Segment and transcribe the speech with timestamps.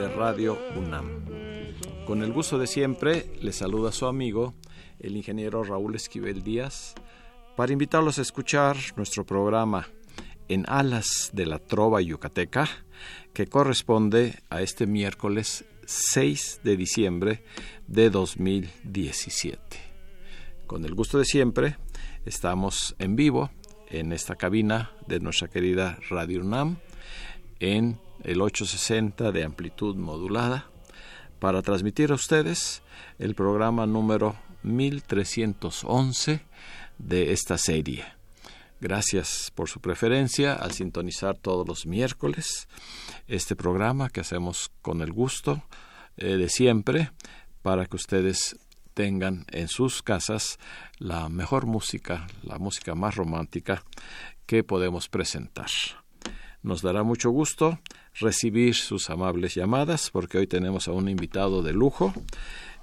[0.00, 1.26] De Radio UNAM.
[2.06, 4.54] Con el gusto de siempre, le saluda su amigo,
[4.98, 6.94] el ingeniero Raúl Esquivel Díaz,
[7.54, 9.88] para invitarlos a escuchar nuestro programa
[10.48, 12.66] En Alas de la Trova Yucateca,
[13.34, 17.44] que corresponde a este miércoles 6 de diciembre
[17.86, 19.60] de 2017.
[20.66, 21.76] Con el gusto de siempre,
[22.24, 23.50] estamos en vivo
[23.88, 26.78] en esta cabina de nuestra querida Radio UNAM
[27.58, 30.70] en el 860 de amplitud modulada,
[31.38, 32.82] para transmitir a ustedes
[33.18, 36.40] el programa número 1311
[36.98, 38.04] de esta serie.
[38.80, 42.68] Gracias por su preferencia al sintonizar todos los miércoles
[43.26, 45.62] este programa que hacemos con el gusto
[46.16, 47.10] eh, de siempre
[47.62, 48.56] para que ustedes
[48.94, 50.58] tengan en sus casas
[50.98, 53.84] la mejor música, la música más romántica
[54.46, 55.68] que podemos presentar.
[56.62, 57.78] Nos dará mucho gusto
[58.14, 62.12] recibir sus amables llamadas porque hoy tenemos a un invitado de lujo.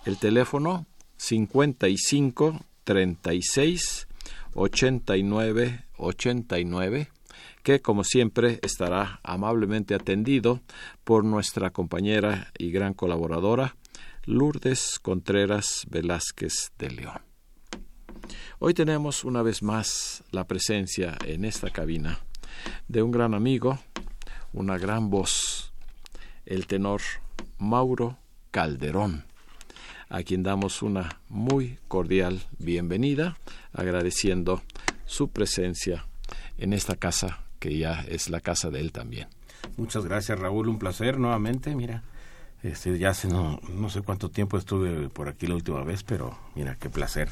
[0.05, 4.07] El teléfono 55 36
[4.55, 7.09] 89 89
[7.61, 10.61] que como siempre estará amablemente atendido
[11.03, 13.75] por nuestra compañera y gran colaboradora
[14.25, 17.21] Lourdes Contreras Velázquez de León.
[18.59, 22.19] Hoy tenemos una vez más la presencia en esta cabina
[22.87, 23.79] de un gran amigo,
[24.53, 25.73] una gran voz,
[26.45, 27.01] el tenor
[27.57, 28.17] Mauro
[28.51, 29.25] Calderón,
[30.09, 33.37] a quien damos una muy cordial bienvenida,
[33.73, 34.61] agradeciendo
[35.05, 36.05] su presencia
[36.57, 39.27] en esta casa que ya es la casa de él también.
[39.75, 42.03] Muchas gracias Raúl, un placer nuevamente, mira.
[42.63, 46.37] Este, ya hace no, no sé cuánto tiempo estuve por aquí la última vez, pero
[46.55, 47.29] mira, qué placer.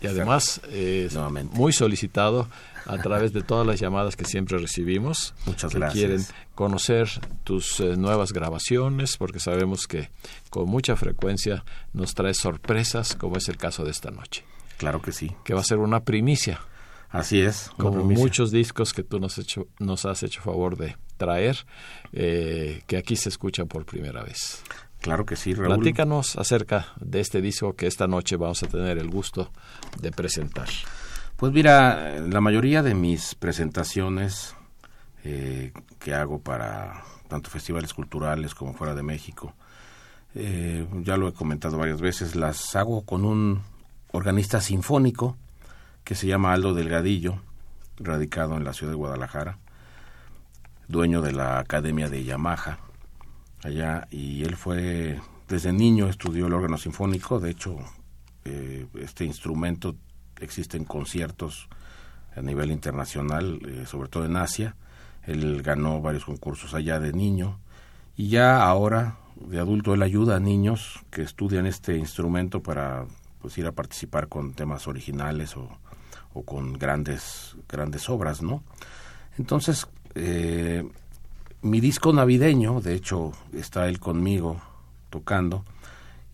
[0.00, 1.16] Y además, es
[1.52, 2.48] muy solicitado
[2.86, 5.34] a través de todas las llamadas que siempre recibimos.
[5.46, 6.04] Muchas que gracias.
[6.04, 7.08] Quieren conocer
[7.44, 10.10] tus eh, nuevas grabaciones, porque sabemos que
[10.50, 14.44] con mucha frecuencia nos trae sorpresas, como es el caso de esta noche.
[14.78, 15.34] Claro que sí.
[15.44, 16.60] Que va a ser una primicia.
[17.10, 17.70] Así es.
[17.78, 21.64] Como muchos discos que tú nos, hecho, nos has hecho favor de traer,
[22.12, 24.62] eh, que aquí se escucha por primera vez.
[25.06, 25.76] Claro que sí, Raúl.
[25.76, 29.52] Platícanos acerca de este disco que esta noche vamos a tener el gusto
[30.00, 30.66] de presentar.
[31.36, 34.56] Pues mira, la mayoría de mis presentaciones
[35.22, 39.54] eh, que hago para tanto festivales culturales como fuera de México,
[40.34, 43.62] eh, ya lo he comentado varias veces, las hago con un
[44.10, 45.36] organista sinfónico
[46.02, 47.38] que se llama Aldo Delgadillo,
[47.98, 49.58] radicado en la ciudad de Guadalajara,
[50.88, 52.80] dueño de la Academia de Yamaha
[53.62, 57.40] allá y él fue desde niño estudió el órgano sinfónico.
[57.40, 57.78] De hecho
[58.44, 59.96] eh, este instrumento
[60.40, 61.68] existe en conciertos
[62.34, 64.76] a nivel internacional eh, sobre todo en Asia.
[65.24, 67.58] Él ganó varios concursos allá de niño.
[68.16, 73.06] Y ya ahora de adulto él ayuda a niños que estudian este instrumento para
[73.40, 75.68] pues ir a participar con temas originales o,
[76.32, 78.62] o con grandes grandes obras no
[79.38, 80.88] entonces eh,
[81.62, 84.60] mi disco navideño, de hecho está él conmigo
[85.10, 85.64] tocando,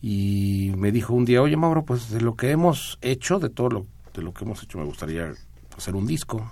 [0.01, 3.69] y me dijo un día, oye Mauro, pues de lo que hemos hecho, de todo
[3.69, 5.33] lo, de lo que hemos hecho, me gustaría
[5.77, 6.51] hacer un disco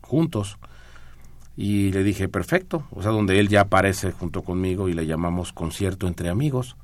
[0.00, 0.58] juntos.
[1.54, 5.52] Y le dije, perfecto, o sea, donde él ya aparece junto conmigo y le llamamos
[5.52, 6.76] concierto entre amigos,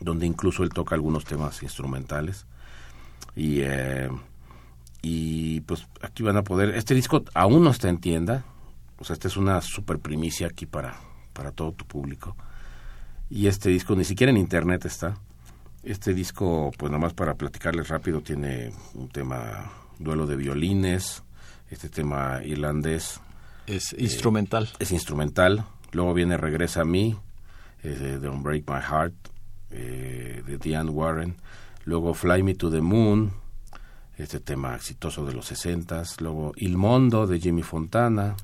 [0.00, 2.46] donde incluso él toca algunos temas instrumentales.
[3.36, 4.08] Y, eh,
[5.02, 8.44] y pues aquí van a poder, este disco aún no está en tienda,
[9.00, 10.94] o sea, esta es una super primicia aquí para,
[11.32, 12.36] para todo tu público.
[13.30, 15.16] Y este disco ni siquiera en internet está.
[15.82, 21.22] Este disco, pues nada más para platicarles rápido, tiene un tema duelo de violines,
[21.70, 23.20] este tema irlandés.
[23.66, 24.68] Es instrumental.
[24.78, 25.64] Es instrumental.
[25.92, 27.16] Luego viene Regresa a mí,
[27.82, 29.14] de Don't Break My Heart,
[29.70, 31.36] eh, de Diane Warren.
[31.84, 33.32] Luego Fly Me to the Moon,
[34.18, 38.36] este tema exitoso de los 60 Luego Il Mondo, de Jimmy Fontana.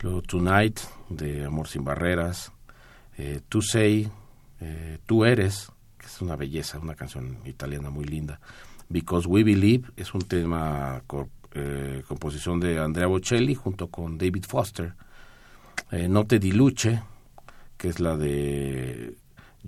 [0.00, 2.52] Luego Tonight, de Amor sin Barreras.
[3.16, 4.08] Eh, to Say,
[4.60, 8.40] eh, Tú Eres, que es una belleza, una canción italiana muy linda.
[8.88, 11.02] Because We Believe es un tema
[11.52, 14.94] eh, composición de Andrea Bocelli junto con David Foster.
[15.90, 17.02] Eh, no te diluche,
[17.76, 19.16] que es la de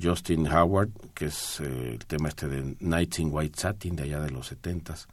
[0.01, 4.31] Justin Howard, que es el tema este de Nights in White Satin de allá de
[4.31, 5.09] los setentas.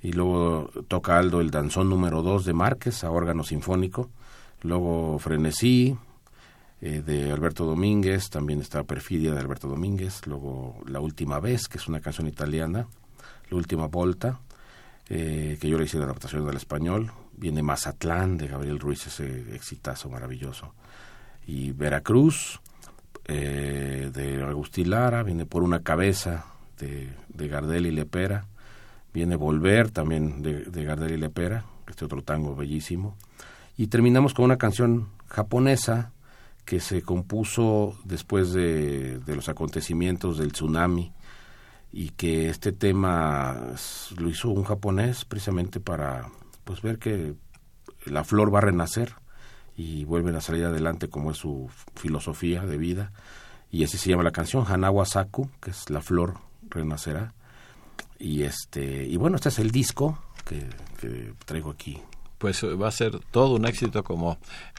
[0.00, 4.10] Y luego toca Aldo el danzón número 2 de Márquez a órgano sinfónico.
[4.64, 5.96] Luego Frenesí
[6.80, 10.26] de Alberto Domínguez, también está Perfidia de Alberto Domínguez.
[10.26, 12.88] Luego La Última Vez, que es una canción italiana
[13.50, 14.40] la última volta,
[15.08, 17.12] eh, que yo le hice la adaptación del español.
[17.36, 20.74] Viene Mazatlán de Gabriel Ruiz, ese exitazo maravilloso.
[21.46, 22.60] Y Veracruz
[23.26, 26.46] eh, de Agustín Lara, viene Por una cabeza
[26.78, 28.46] de, de Gardel y Lepera.
[29.12, 33.16] Viene Volver también de, de Gardel y Lepera, este otro tango bellísimo.
[33.76, 36.12] Y terminamos con una canción japonesa
[36.64, 41.12] que se compuso después de, los acontecimientos del tsunami
[41.92, 43.74] y que este tema
[44.16, 46.30] lo hizo un japonés precisamente para
[46.64, 47.34] pues ver que
[48.06, 49.14] la flor va a renacer
[49.76, 53.12] y vuelven a salir adelante como es su filosofía de vida.
[53.70, 56.34] Y así se llama la canción Hanawa Saku que es la flor
[56.70, 57.34] renacerá.
[58.18, 60.68] Y este y bueno este es el disco que
[61.44, 62.00] traigo aquí
[62.44, 64.36] pues eh, va a ser todo un éxito como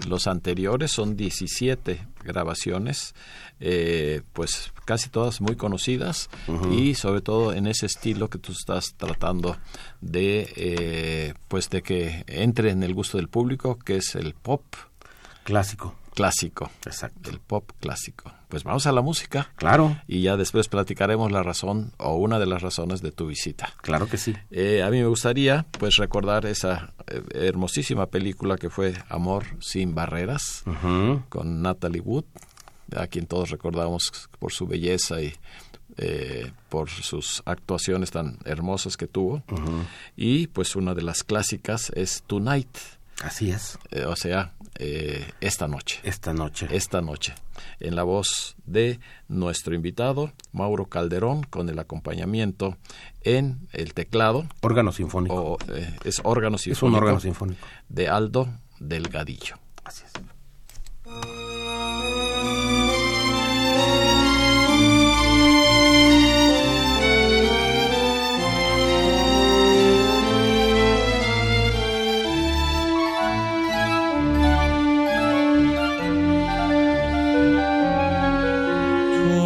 [0.08, 0.92] los anteriores.
[0.92, 3.16] Son 17 grabaciones,
[3.60, 6.30] eh, pues casi todas muy conocidas
[6.72, 9.58] y sobre todo en ese estilo que tú estás tratando
[10.00, 14.62] de, eh, pues de que entre en el gusto del público, que es el pop
[15.44, 16.72] clásico clásico.
[16.86, 17.30] Exacto.
[17.30, 18.32] El pop clásico.
[18.56, 19.52] Pues vamos a la música.
[19.58, 19.98] Claro.
[20.08, 23.74] Y ya después platicaremos la razón o una de las razones de tu visita.
[23.82, 24.34] Claro que sí.
[24.50, 29.94] Eh, a mí me gustaría pues recordar esa eh, hermosísima película que fue Amor sin
[29.94, 30.64] barreras
[31.28, 32.24] con Natalie Wood,
[32.96, 35.34] a quien todos recordamos por su belleza y
[35.98, 39.44] eh, por sus actuaciones tan hermosas que tuvo.
[40.16, 42.78] Y pues una de las clásicas es Tonight.
[43.24, 43.80] Así es.
[44.08, 46.00] o sea, eh, esta noche.
[46.04, 46.68] Esta noche.
[46.70, 47.34] Esta noche.
[47.80, 52.78] En la voz de nuestro invitado, Mauro Calderón, con el acompañamiento
[53.22, 54.46] en el teclado.
[54.62, 55.58] Órgano sinfónico.
[55.70, 56.88] Eh, es órgano sinfónico.
[56.88, 57.66] Es un órgano sinfónico.
[57.88, 59.58] De Aldo Delgadillo.
[59.84, 60.12] Así es.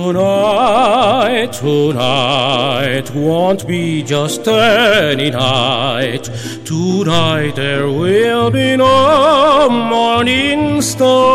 [0.10, 6.24] Tonight, tonight won't be just any night.
[6.66, 11.30] Tonight there will be no morning star.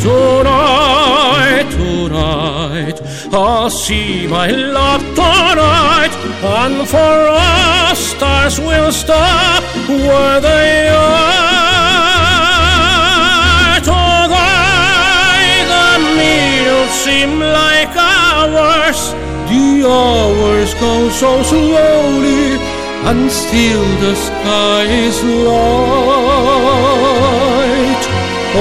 [0.00, 3.02] Tonight, tonight,
[3.34, 6.12] I'll see my love tonight,
[6.42, 11.37] and for us stars will stop where they are.
[17.08, 19.00] Seem like hours.
[19.50, 19.66] The
[20.00, 22.44] hours go so slowly,
[23.08, 25.16] and still the sky is
[25.48, 25.64] light.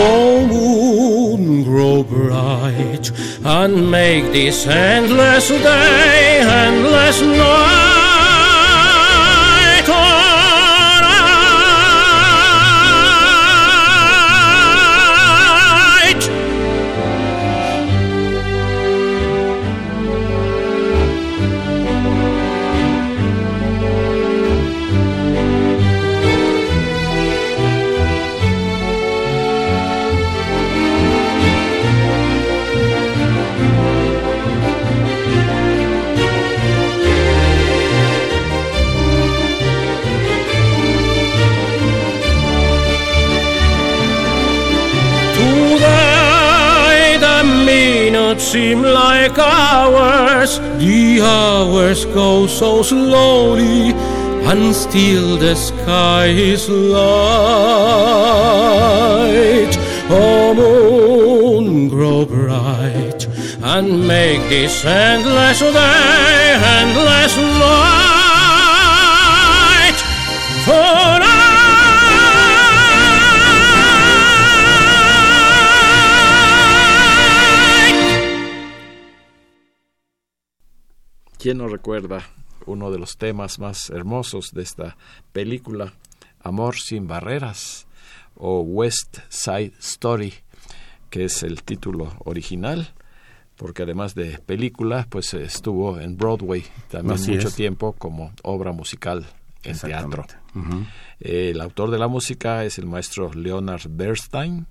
[0.06, 3.06] Oh, moon, grow bright
[3.44, 7.87] and make this endless day endless night.
[51.88, 53.92] Hours go so slowly,
[54.52, 56.98] and still the sky is light.
[60.10, 63.26] Oh, moon, grow bright
[63.64, 67.97] and make this endless day endless night.
[81.48, 82.28] ¿Quién no recuerda
[82.66, 84.98] uno de los temas más hermosos de esta
[85.32, 85.94] película,
[86.42, 87.88] Amor sin barreras
[88.36, 90.34] o West Side Story,
[91.10, 92.94] que es el título original?
[93.56, 99.26] porque además de película, pues estuvo en Broadway también mucho tiempo como obra musical
[99.64, 100.26] en teatro.
[101.22, 104.68] el autor de la música es el maestro Leonard Bernstein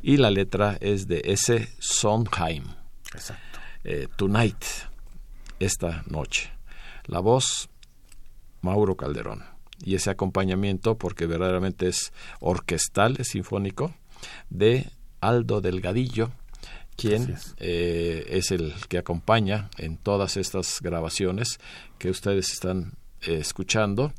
[0.00, 1.68] y la letra es de S.
[1.78, 2.64] Sondheim.
[3.12, 3.58] Exacto.
[3.84, 4.64] Eh, Tonight,
[5.58, 6.50] esta noche.
[7.06, 7.68] La voz,
[8.60, 9.44] Mauro Calderón.
[9.84, 13.94] Y ese acompañamiento, porque verdaderamente es orquestal, es sinfónico,
[14.50, 16.30] de Aldo Delgadillo,
[16.96, 18.50] quien eh, es.
[18.50, 21.60] el que acompaña en todas estas grabaciones
[21.98, 24.12] que ustedes están eh, escuchando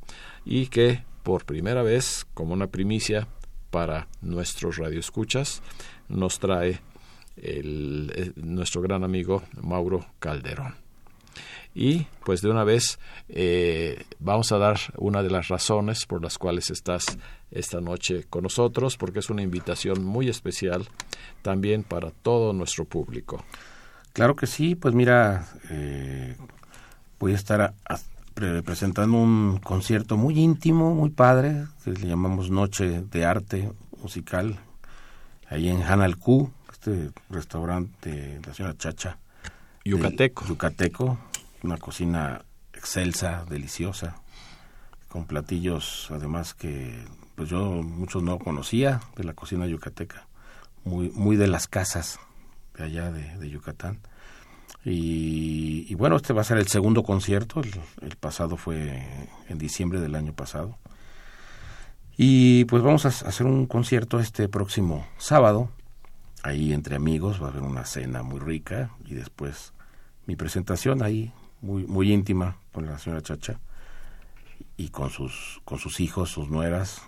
[0.45, 3.27] y que por primera vez, como una primicia
[3.69, 5.61] para nuestros radioescuchas,
[6.07, 6.79] nos trae
[7.35, 10.88] el, eh, nuestro gran amigo Mauro Calderón.
[11.75, 12.99] Y pues de una vez
[14.19, 17.05] vamos a dar una de las razones por las cuales estás
[17.51, 20.87] esta noche con nosotros, porque es una invitación muy especial
[21.41, 23.43] también para todo nuestro público.
[24.13, 26.35] Claro que sí, pues mira, eh,
[27.19, 27.73] voy a estar
[28.65, 33.71] presentando un concierto muy íntimo, muy padre, que le llamamos Noche de Arte
[34.01, 34.59] Musical,
[35.49, 39.17] ahí en Hanalcú, este restaurante de la señora Chacha.
[39.89, 40.45] Yucateco.
[40.45, 41.17] Yucateco,
[41.63, 42.43] una cocina
[42.73, 44.21] excelsa, deliciosa,
[45.07, 47.03] con platillos además que
[47.35, 50.27] pues yo muchos no conocía de la cocina yucateca
[50.83, 52.19] muy, muy de las casas
[52.77, 53.99] de allá de, Yucatán.
[54.85, 57.61] Y, bueno, este va a ser el segundo concierto,
[58.01, 60.77] el, pasado fue en diciembre del año pasado.
[62.17, 65.69] Y pues vamos a hacer un concierto este próximo sábado,
[66.43, 69.73] ahí entre amigos, va a haber una cena muy rica y después
[70.29, 73.59] mi presentación ahí, muy, muy íntima con la señora Chacha
[74.77, 77.01] y con sus, con sus hijos, sus nueras,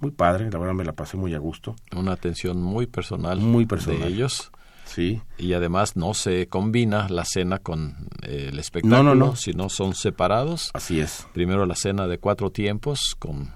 [0.00, 1.76] muy padre, la verdad me la pasé muy a gusto.
[1.94, 4.00] Una atención muy personal, muy personal.
[4.00, 4.50] de ellos.
[4.86, 5.20] Sí.
[5.36, 9.36] Y además no se combina la cena con eh, el espectáculo, no, no, no.
[9.36, 10.70] sino son separados.
[10.72, 11.26] Así es.
[11.34, 13.52] Primero la cena de cuatro tiempos con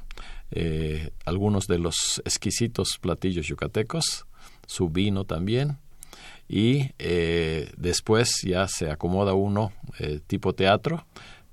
[0.50, 4.26] eh, algunos de los exquisitos platillos yucatecos,
[4.66, 5.78] su vino también.
[6.48, 9.72] Y eh, después ya se acomoda uno
[10.26, 11.04] tipo teatro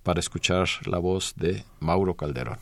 [0.04, 2.60] para escuchar la voz de Mauro Calderón.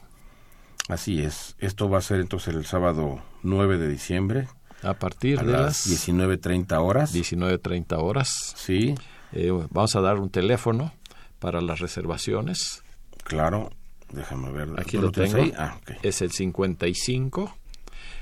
[0.90, 1.56] Así es.
[1.60, 4.48] Esto va a ser entonces el sábado 9 de diciembre.
[4.82, 7.16] A partir de las 19.30 horas.
[7.16, 8.54] 19.30 horas.
[8.58, 8.96] Sí.
[9.32, 10.94] Eh, vamos a dar un teléfono
[11.40, 12.84] para las reservaciones.
[13.24, 13.72] Claro.
[14.12, 14.70] Déjame ver.
[14.78, 15.38] Aquí lo, tengo.
[15.58, 17.58] Ah, Es el 55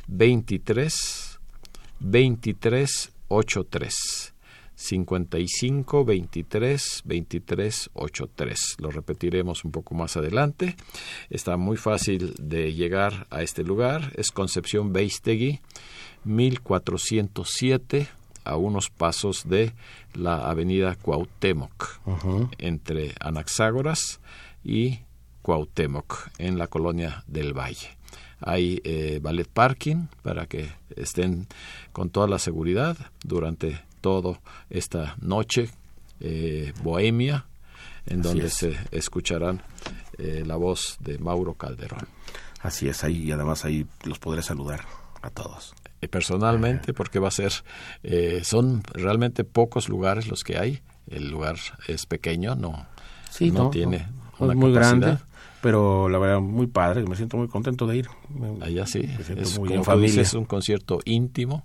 [0.07, 1.39] 23
[1.99, 4.33] 23 83.
[4.75, 8.75] 55 23 23 83.
[8.79, 10.75] Lo repetiremos un poco más adelante.
[11.29, 14.11] Está muy fácil de llegar a este lugar.
[14.15, 15.59] Es Concepción Beistegui,
[16.23, 18.07] 1407,
[18.43, 19.73] a unos pasos de
[20.13, 21.99] la avenida Cuauhtémoc,
[22.57, 24.19] entre Anaxágoras
[24.63, 25.01] y
[25.43, 28.00] Cuauhtémoc, en la colonia del Valle.
[28.41, 31.47] Hay eh, ballet parking para que estén
[31.91, 35.69] con toda la seguridad durante todo esta noche
[36.19, 37.45] eh, bohemia
[38.05, 39.61] en donde se escucharán
[40.17, 42.07] eh, la voz de Mauro Calderón.
[42.61, 44.85] Así es, ahí y además ahí los podré saludar
[45.21, 45.73] a todos.
[46.01, 47.51] Eh, personalmente, porque va a ser,
[48.43, 50.81] son realmente pocos lugares los que hay.
[51.07, 51.57] El lugar
[51.87, 52.87] es pequeño, no,
[53.39, 54.07] no, tiene
[54.39, 55.17] una muy grande
[55.61, 58.09] pero la verdad muy padre, me siento muy contento de ir.
[58.61, 60.21] Allá sí, es muy como familia.
[60.21, 61.63] es un concierto íntimo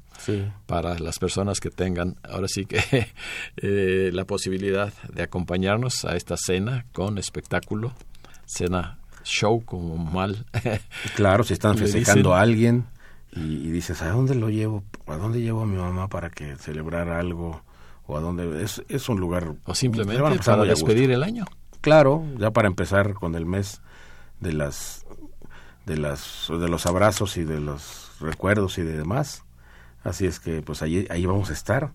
[0.66, 3.08] para las personas que tengan ahora sí que
[3.56, 7.92] eh, la posibilidad de acompañarnos a esta cena con espectáculo,
[8.44, 10.46] cena show como mal.
[11.16, 12.84] claro, si están festejando a alguien
[13.32, 14.84] y, dices, ¿a dónde lo llevo?
[15.06, 17.62] ¿A dónde llevo a mi mamá para que celebrara algo?
[18.06, 18.62] ¿O a dónde?
[18.62, 19.54] Es, es un lugar...
[19.64, 21.44] O simplemente para despedir el año
[21.86, 23.80] claro, ya para empezar con el mes
[24.40, 25.06] de las
[25.86, 29.44] de las de los abrazos y de los recuerdos y de demás.
[30.02, 31.92] Así es que pues ahí ahí vamos a estar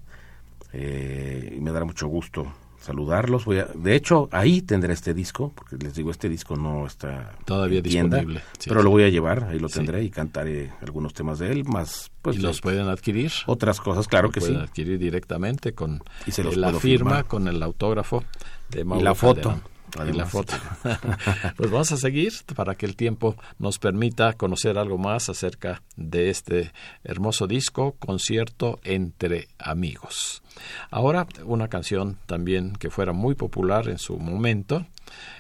[0.72, 3.44] eh, y me dará mucho gusto saludarlos.
[3.46, 7.36] Voy a, de hecho, ahí tendré este disco, porque les digo, este disco no está
[7.46, 11.52] todavía disponible, pero lo voy a llevar, ahí lo tendré y cantaré algunos temas de
[11.52, 13.32] él, más pues y los pueden adquirir.
[13.46, 14.64] Otras cosas, claro que pueden sí.
[14.64, 17.26] adquirir directamente con y se los la firma, firmar.
[17.26, 18.24] con el autógrafo
[18.70, 19.42] de Mauro y la foto.
[19.42, 19.71] Calderón.
[19.94, 20.54] Y la Además, foto.
[21.58, 26.30] pues vamos a seguir para que el tiempo nos permita conocer algo más acerca de
[26.30, 26.72] este
[27.04, 30.42] hermoso disco, Concierto entre Amigos.
[30.90, 34.86] Ahora, una canción también que fuera muy popular en su momento,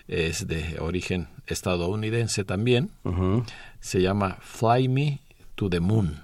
[0.07, 2.91] es de origen estadounidense también,
[3.79, 5.21] se llama Fly Me
[5.55, 6.23] to the Moon.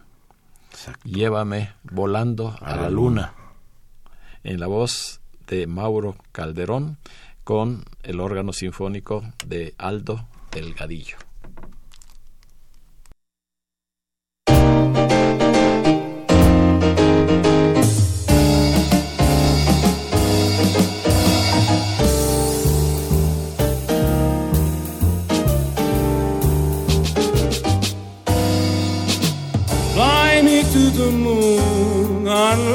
[0.71, 1.09] Exacto.
[1.09, 3.33] Llévame volando a, la luna.
[4.43, 6.97] En la voz de Mauro Calderón
[7.47, 11.15] con el órgano sinfónico de Aldo Delgadillo.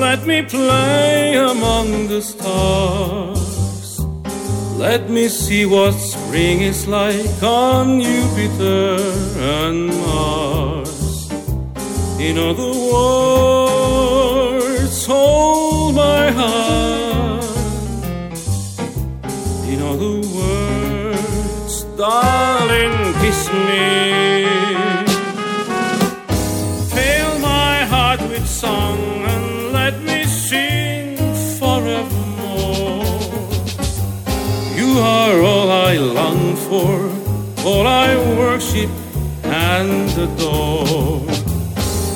[0.01, 3.42] Let me play among the stars.
[4.83, 8.97] Let me see what spring is like on Jupiter
[9.39, 11.31] and Mars.
[12.19, 12.73] In other
[13.71, 17.45] words, hold my hand.
[19.73, 24.02] In other words, darling, kiss me.
[35.93, 37.11] I long for,
[37.67, 38.89] all I worship
[39.45, 41.21] and adore.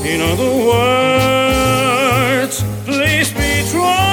[0.02, 4.05] In other words, please be true.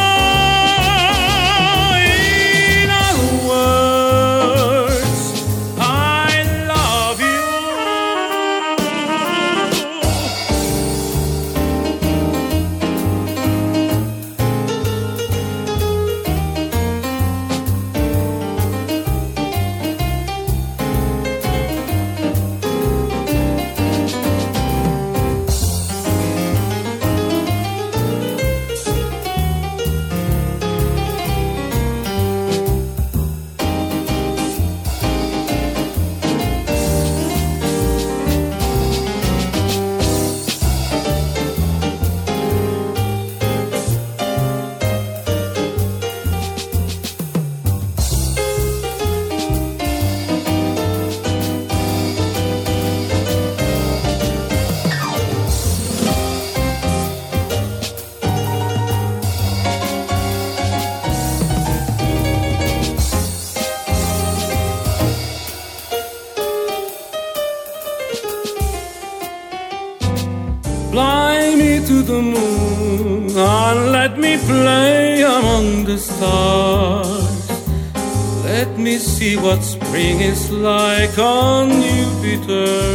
[79.54, 82.93] What spring is like on Jupiter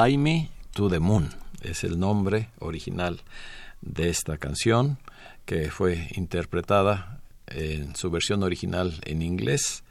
[0.00, 1.28] Fly Me to the Moon
[1.60, 3.20] es el nombre original
[3.82, 4.96] de esta canción
[5.44, 9.84] que fue interpretada en su versión original en inglés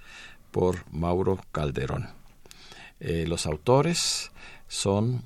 [0.50, 2.10] por Mauro Calderón.
[3.00, 4.32] Eh, los autores
[4.68, 5.22] son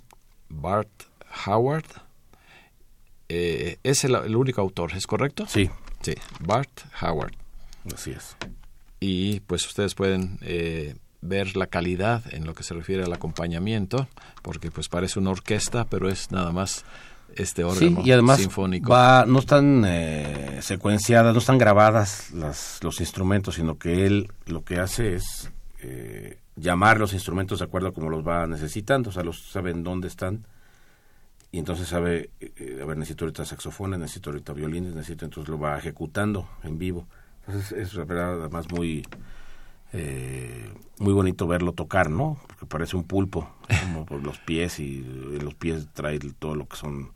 [0.49, 0.91] Bart
[1.45, 1.85] Howard,
[3.29, 5.45] eh, es el, el único autor, ¿es correcto?
[5.47, 5.69] Sí,
[6.01, 7.31] Sí, Bart Howard.
[7.93, 8.35] así es.
[8.99, 14.07] Y pues ustedes pueden eh, ver la calidad en lo que se refiere al acompañamiento,
[14.41, 16.85] porque pues parece una orquesta, pero es nada más
[17.35, 18.91] este órgano sí, y además sinfónico.
[18.91, 24.63] Va, no están eh, secuenciadas, no están grabadas las, los instrumentos, sino que él lo
[24.63, 29.13] que hace es eh, llamar los instrumentos de acuerdo a como los va necesitando, o
[29.13, 30.45] sea, los saben dónde están
[31.51, 35.59] y entonces sabe, eh, a ver, necesito ahorita saxofones, necesito ahorita violines, necesito, entonces lo
[35.59, 37.07] va ejecutando en vivo.
[37.45, 39.05] Entonces es verdad, además muy
[39.93, 42.37] eh, muy bonito verlo tocar, ¿no?
[42.47, 43.47] Porque parece un pulpo,
[43.81, 45.01] como por los pies y
[45.41, 47.11] los pies trae todo lo que son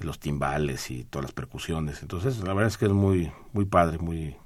[0.00, 2.02] los timbales y todas las percusiones.
[2.02, 4.36] Entonces, la verdad es que es muy muy padre, muy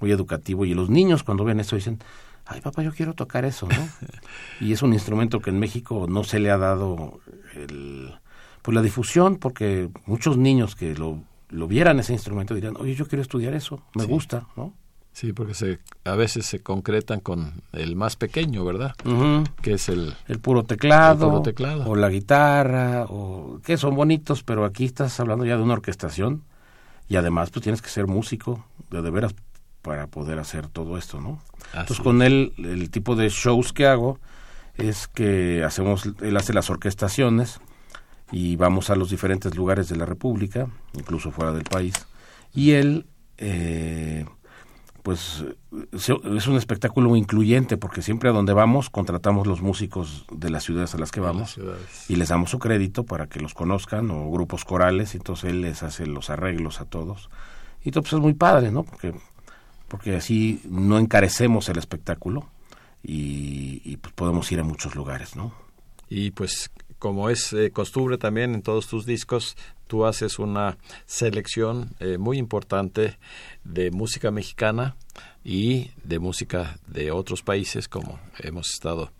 [0.00, 1.98] muy educativo y los niños cuando ven esto dicen,
[2.46, 3.88] "Ay, papá, yo quiero tocar eso", ¿no?
[4.60, 7.20] y es un instrumento que en México no se le ha dado
[7.54, 8.14] el
[8.62, 13.06] pues la difusión porque muchos niños que lo lo vieran ese instrumento dirían, "Oye, yo
[13.06, 14.74] quiero estudiar eso, me gusta", ¿no?
[15.18, 18.94] Sí, porque se, a veces se concretan con el más pequeño, ¿verdad?
[19.62, 21.90] Que es el, el puro teclado, el puro teclado.
[21.90, 26.44] o la guitarra, o que son bonitos, pero aquí estás hablando ya de una orquestación
[27.08, 29.34] y además pues tienes que ser músico de, de veras
[29.82, 31.42] para poder hacer todo esto, ¿no?
[31.72, 34.20] Así Entonces con él, el tipo de shows que hago
[34.76, 37.58] es que hacemos, él hace las orquestaciones
[38.30, 42.06] y vamos a los diferentes lugares de la República, incluso fuera del país,
[42.54, 43.06] y él...
[43.40, 44.24] Eh,
[45.08, 45.42] pues
[45.90, 50.94] es un espectáculo incluyente porque siempre a donde vamos contratamos los músicos de las ciudades
[50.94, 51.58] a las que vamos
[52.10, 55.62] y les damos su crédito para que los conozcan o grupos corales y entonces él
[55.62, 57.30] les hace los arreglos a todos.
[57.82, 59.14] Y todo pues es muy padre no porque
[59.88, 62.46] porque así no encarecemos el espectáculo
[63.02, 65.54] y, y pues podemos ir a muchos lugares no
[66.10, 69.56] y pues como es eh, costumbre también en todos tus discos,
[69.88, 73.18] tú haces una selección eh, muy importante
[73.64, 74.96] de música mexicana
[75.42, 79.10] y de música de otros países, como hemos estado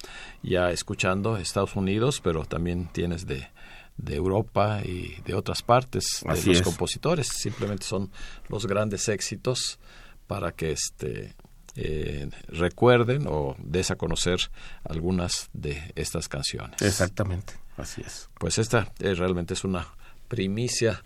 [0.43, 3.49] ya escuchando, Estados Unidos, pero también tienes de,
[3.97, 6.63] de Europa y de otras partes de Así los es.
[6.63, 7.29] compositores.
[7.29, 8.11] Simplemente son
[8.49, 9.79] los grandes éxitos
[10.27, 11.35] para que este
[11.77, 14.39] eh, recuerden o des a conocer
[14.85, 16.83] algunas de estas canciones.
[16.83, 19.87] exactamente así es Pues esta eh, realmente es una
[20.29, 21.03] primicia.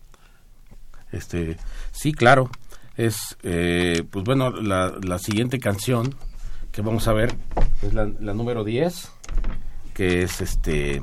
[1.13, 1.57] Este,
[1.93, 2.51] sí, claro.
[2.97, 6.15] Es, eh, pues bueno, la, la siguiente canción
[6.73, 7.35] que vamos a ver
[7.83, 9.11] es la, la número 10,
[9.95, 11.03] que es este,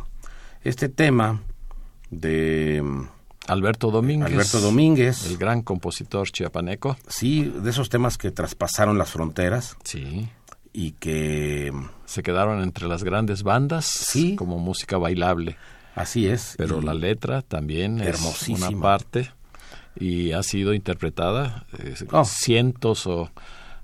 [0.64, 1.42] este tema
[2.12, 3.08] de mm,
[3.48, 4.32] Alberto Domínguez.
[4.32, 5.26] Alberto Domínguez.
[5.26, 6.98] El gran compositor chiapaneco.
[7.08, 10.30] Sí, de esos temas que traspasaron las fronteras Sí.
[10.74, 11.72] y que
[12.06, 14.36] Se quedaron entre las grandes bandas Sí.
[14.36, 15.58] como música bailable.
[15.96, 16.56] Así es.
[16.58, 19.32] Pero y- la letra también es una parte
[19.96, 22.24] y ha sido interpretada eh, Oh.
[22.26, 23.32] cientos o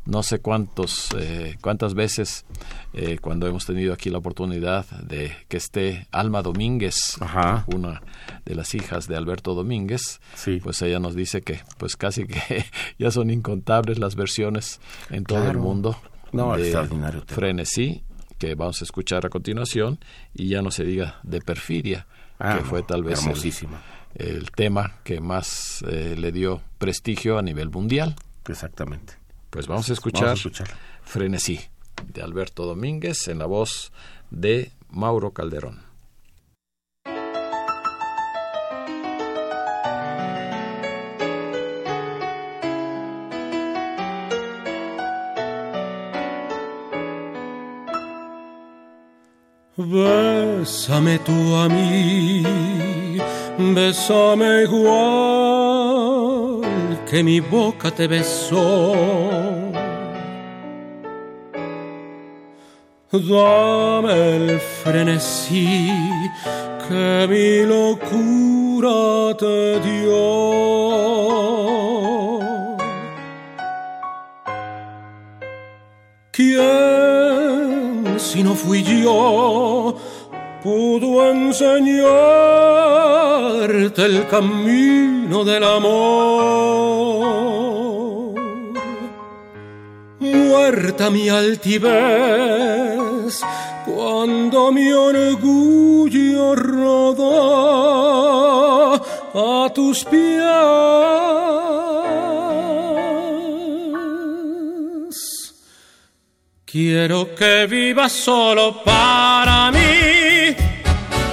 [0.06, 2.46] no sé cuántos eh, cuántas veces
[2.94, 7.66] eh, cuando hemos tenido aquí la oportunidad de que esté Alma Domínguez Ajá.
[7.74, 8.04] una
[8.46, 10.60] de las hijas de Alberto Domínguez Sí.
[10.64, 12.66] pues ella nos dice que pues casi que
[13.00, 15.98] ya son incontables las versiones en todo el mundo
[16.32, 17.24] No, de extraordinario.
[17.26, 18.04] Frenesí
[18.38, 20.00] que vamos a escuchar a continuación
[20.34, 22.06] y ya no se diga de Perfidia
[22.40, 23.82] Ah, que fue tal vez el, hermosísima.
[24.16, 28.16] el tema que más eh, le dio prestigio a nivel mundial.
[28.48, 29.14] Exactamente.
[29.50, 30.76] Pues vamos a escuchar, Vamos a escucharla.
[31.04, 31.62] Frenesí
[32.14, 33.94] de Alberto Domínguez en la voz
[34.32, 35.85] de Mauro Calderón.
[49.78, 52.44] Bésame tú a mí,
[53.60, 54.96] bésame igual
[57.06, 58.96] que mi boca te besó.
[63.12, 65.92] Dame el frenesí
[66.88, 70.56] que mi locura te dio.
[76.32, 76.95] ¿Quién,
[78.36, 79.96] si no fui yo,
[80.62, 82.02] pudo enseñarte
[84.04, 87.16] el camino del amor?
[90.20, 91.94] Muerta mi altivez,
[93.86, 97.26] cuando mi orgullo rodó
[99.34, 101.45] a tus pies.
[106.76, 110.54] Quiero que vivas solo para mí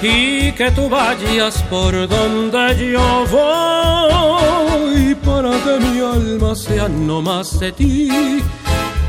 [0.01, 7.59] y que tú vayas por donde yo voy para que mi alma sea no más
[7.59, 8.41] de ti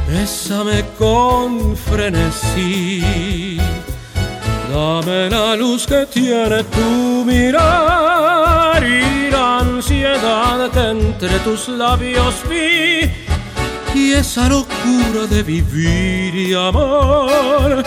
[0.08, 3.58] bésame con frenesí.
[4.72, 13.23] Dame la luz que tiene tu mirar y la ansiedad que entre tus labios vi
[13.96, 17.84] y esa locura de vivir y amar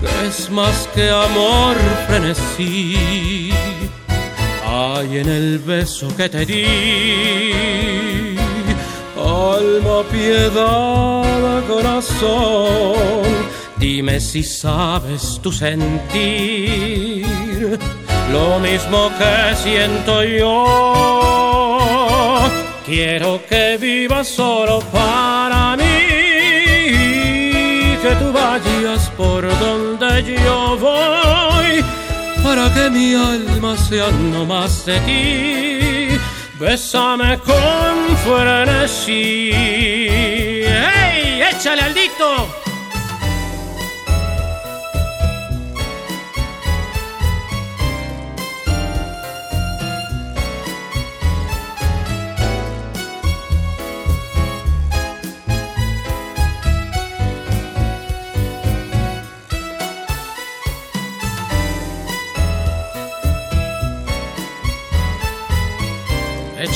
[0.00, 3.50] que es más que amor frenesí.
[4.64, 8.36] Hay en el beso que te di,
[9.16, 13.22] alma, piedad, corazón.
[13.78, 17.26] Dime si sabes tu sentir
[18.32, 21.47] lo mismo que siento yo.
[22.88, 25.84] Quiero que vivas solo para mí
[28.02, 31.84] que tú vayas por donde yo voy,
[32.42, 36.18] para que mi alma sea no más de ti.
[36.58, 39.50] Bésame con frenesí.
[39.52, 41.42] ¡Hey!
[41.52, 42.67] ¡Échale al dicto!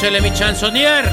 [0.03, 1.05] Échele mi chansonnier.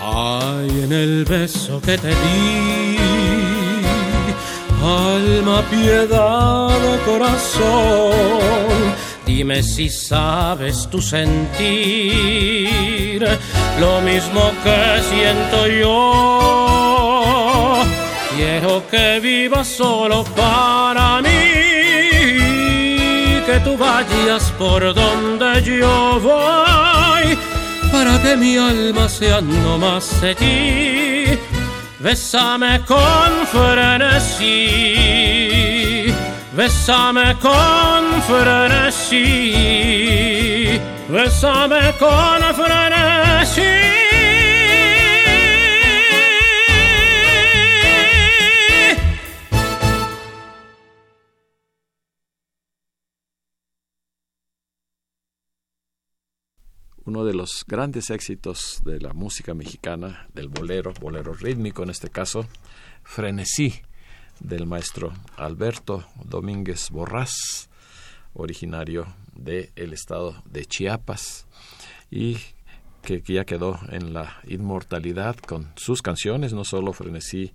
[0.00, 2.98] Ay, en el beso que te di,
[4.80, 6.70] alma, piedad,
[7.04, 8.12] corazón.
[9.26, 11.68] Dime si sabes tu sentir
[13.80, 16.89] lo mismo que siento yo
[18.42, 21.28] Quiero que vivas solo para mí,
[23.44, 27.36] que tú vayas por donde yo voy,
[27.92, 31.38] para que mi alma sea no más de ti.
[31.98, 34.46] Bésame con frenesí,
[36.54, 39.52] bésame con frenesí,
[41.10, 43.99] bésame con frenesí.
[57.10, 62.08] Uno de los grandes éxitos de la música mexicana, del bolero, bolero rítmico en este
[62.08, 62.46] caso,
[63.02, 63.82] Frenesí,
[64.38, 67.68] del maestro Alberto Domínguez Borrás,
[68.32, 71.48] originario del estado de Chiapas
[72.12, 72.36] y
[73.02, 77.52] que, ya quedó en la inmortalidad con sus canciones, no solo Frenesí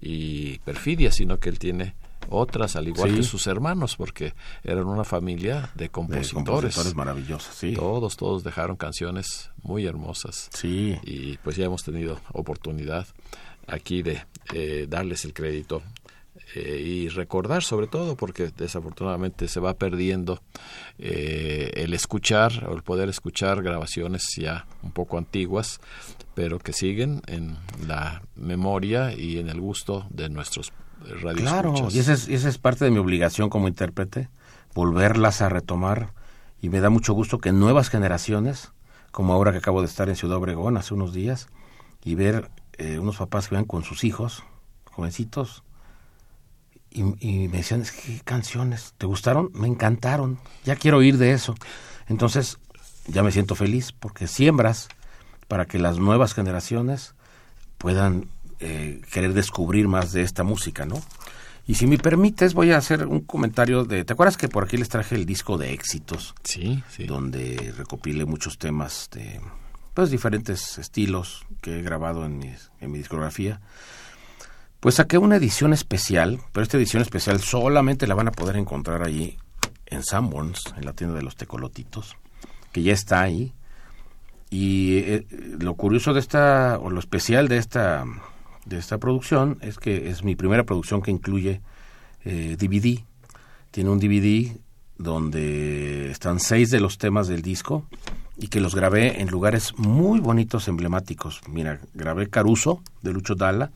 [0.00, 1.96] y Perfidia, sino que él tiene
[2.28, 7.74] otras al igual que sus hermanos porque eran una familia de compositores, maravillosos sí.
[7.74, 10.48] Todos todos dejaron canciones muy hermosas.
[10.52, 10.98] Sí.
[11.02, 13.06] Y pues ya hemos tenido oportunidad
[13.66, 15.82] aquí de eh, darles el crédito
[16.54, 20.42] eh, y recordar sobre todo porque desafortunadamente se va perdiendo
[20.98, 25.80] eh, el escuchar o el poder escuchar grabaciones ya un poco antiguas
[26.34, 27.56] pero que siguen en
[27.86, 30.72] la memoria y en el gusto de nuestros
[31.36, 34.28] Claro, y esa es, esa es parte de mi obligación como intérprete,
[34.74, 36.12] volverlas a retomar.
[36.60, 38.72] Y me da mucho gusto que nuevas generaciones,
[39.10, 41.48] como ahora que acabo de estar en Ciudad Obregón hace unos días,
[42.04, 44.44] y ver eh, unos papás que van con sus hijos,
[44.90, 45.62] jovencitos,
[46.94, 48.92] y, me decían, ¿qué canciones?
[48.98, 49.50] ¿Te gustaron?
[49.54, 51.54] Me encantaron, ya quiero oír de eso.
[52.06, 52.58] Entonces,
[53.06, 54.88] ya me siento feliz porque siembras
[55.48, 57.14] para que las nuevas generaciones
[57.78, 58.28] puedan
[58.62, 61.02] eh, querer descubrir más de esta música, ¿no?
[61.66, 64.04] Y si me permites, voy a hacer un comentario de...
[64.04, 66.34] ¿Te acuerdas que por aquí les traje el disco de éxitos?
[66.44, 67.04] Sí, sí.
[67.06, 69.40] Donde recopilé muchos temas de,
[69.94, 73.60] pues, diferentes estilos que he grabado en mi, en mi discografía.
[74.80, 79.02] Pues saqué una edición especial, pero esta edición especial solamente la van a poder encontrar
[79.02, 79.38] allí
[79.86, 82.16] en Sanborns, en la tienda de los tecolotitos,
[82.72, 83.52] que ya está ahí.
[84.50, 85.26] Y eh,
[85.60, 88.04] lo curioso de esta, o lo especial de esta
[88.64, 91.60] de esta producción es que es mi primera producción que incluye
[92.24, 92.86] DVD.
[92.86, 93.04] Eh,
[93.70, 94.56] Tiene un DVD
[94.98, 97.86] donde están seis de los temas del disco
[98.36, 101.40] y que los grabé en lugares muy bonitos, emblemáticos.
[101.48, 103.70] Mira, grabé Caruso de Lucho Dalla,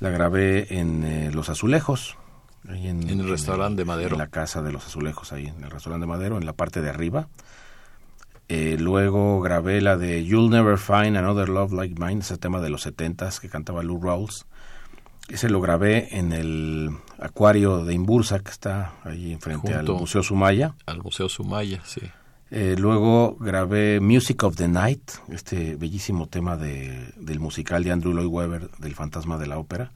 [0.00, 2.16] la grabé en eh, Los Azulejos.
[2.68, 4.12] en, el restaurante de Madero.
[4.12, 6.80] En la casa de los azulejos, ahí en el restaurante de Madero, en la parte
[6.80, 7.28] de arriba.
[8.54, 12.68] Eh, luego grabé la de You'll Never Find Another Love Like Mine, ese tema de
[12.68, 14.44] los setentas que cantaba Lou Rawls.
[15.30, 20.74] Ese lo grabé en el acuario de Imbursa, que está ahí enfrente al Museo Sumaya.
[20.84, 22.02] Al Museo Sumaya, sí.
[22.50, 28.12] Eh, luego grabé Music of the Night, este bellísimo tema de, del musical de Andrew
[28.12, 29.92] Lloyd Webber, del Fantasma de la Ópera.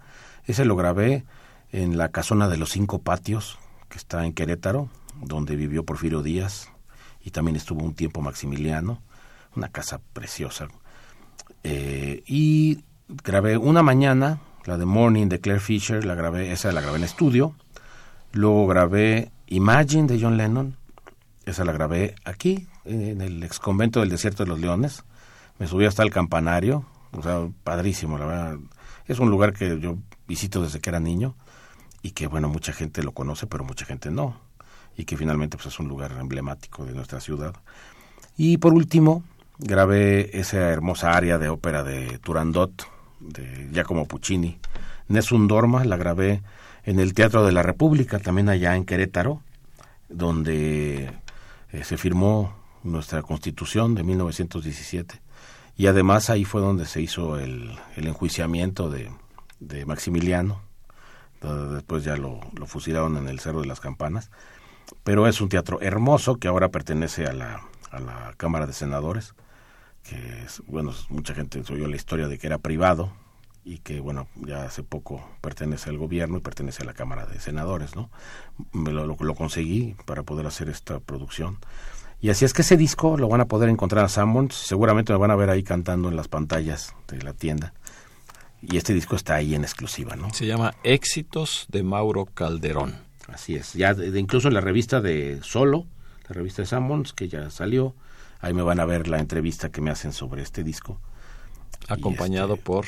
[0.46, 1.26] Ese lo grabé
[1.72, 3.58] en la casona de los cinco patios,
[3.90, 4.88] que está en Querétaro,
[5.20, 6.70] donde vivió Porfirio Díaz
[7.26, 9.02] y también estuvo un tiempo Maximiliano,
[9.56, 10.68] una casa preciosa.
[11.64, 16.80] Eh, y grabé una mañana, la de Morning de Claire Fisher, la grabé, esa la
[16.80, 17.56] grabé en estudio.
[18.30, 20.76] Luego grabé Imagine de John Lennon,
[21.46, 25.02] esa la grabé aquí, en el ex convento del Desierto de los Leones.
[25.58, 28.58] Me subí hasta el campanario, o sea, padrísimo, la verdad.
[29.06, 31.34] Es un lugar que yo visito desde que era niño
[32.02, 34.45] y que, bueno, mucha gente lo conoce, pero mucha gente no.
[34.96, 37.54] Y que finalmente pues, es un lugar emblemático de nuestra ciudad.
[38.37, 39.24] Y por último,
[39.59, 42.88] grabé esa hermosa área de ópera de Turandot,
[43.20, 44.59] de Giacomo Puccini.
[45.09, 46.42] Nessun Dorma la grabé
[46.85, 49.42] en el Teatro de la República, también allá en Querétaro,
[50.09, 51.12] donde
[51.72, 55.20] eh, se firmó nuestra Constitución de 1917.
[55.76, 59.11] Y además ahí fue donde se hizo el, el enjuiciamiento de,
[59.61, 60.62] de Maximiliano.
[61.72, 64.30] Después ya lo, lo fusilaron en el Cerro de las Campanas.
[65.05, 69.35] Pero es un teatro hermoso que ahora pertenece a la, a la Cámara de Senadores
[70.09, 73.12] que bueno, mucha gente oyó la historia de que era privado
[73.64, 77.40] y que bueno, ya hace poco pertenece al gobierno y pertenece a la Cámara de
[77.40, 78.11] Senadores, ¿no?
[78.72, 81.59] Lo, lo, conseguí para poder hacer esta producción.
[82.20, 85.18] Y así es que ese disco lo van a poder encontrar a Sammons, seguramente me
[85.18, 87.75] van a ver ahí cantando en las pantallas de la tienda.
[88.62, 90.33] Y este disco está ahí en exclusiva, ¿no?
[90.33, 93.05] Se llama Éxitos de Mauro Calderón.
[93.28, 95.86] Así es, ya de, incluso en la revista de Solo,
[96.28, 97.94] la revista de Sammons, que ya salió,
[98.40, 101.00] Ahí me van a ver la entrevista que me hacen sobre este disco.
[101.88, 102.86] Acompañado este, por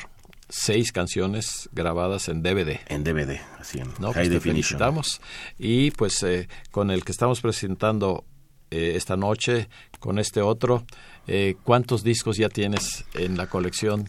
[0.48, 2.80] seis canciones grabadas en DVD.
[2.86, 5.20] En DVD, así en no, High pues
[5.58, 8.24] Y pues eh, con el que estamos presentando
[8.70, 10.84] eh, esta noche, con este otro,
[11.26, 14.08] eh, ¿cuántos discos ya tienes en la colección?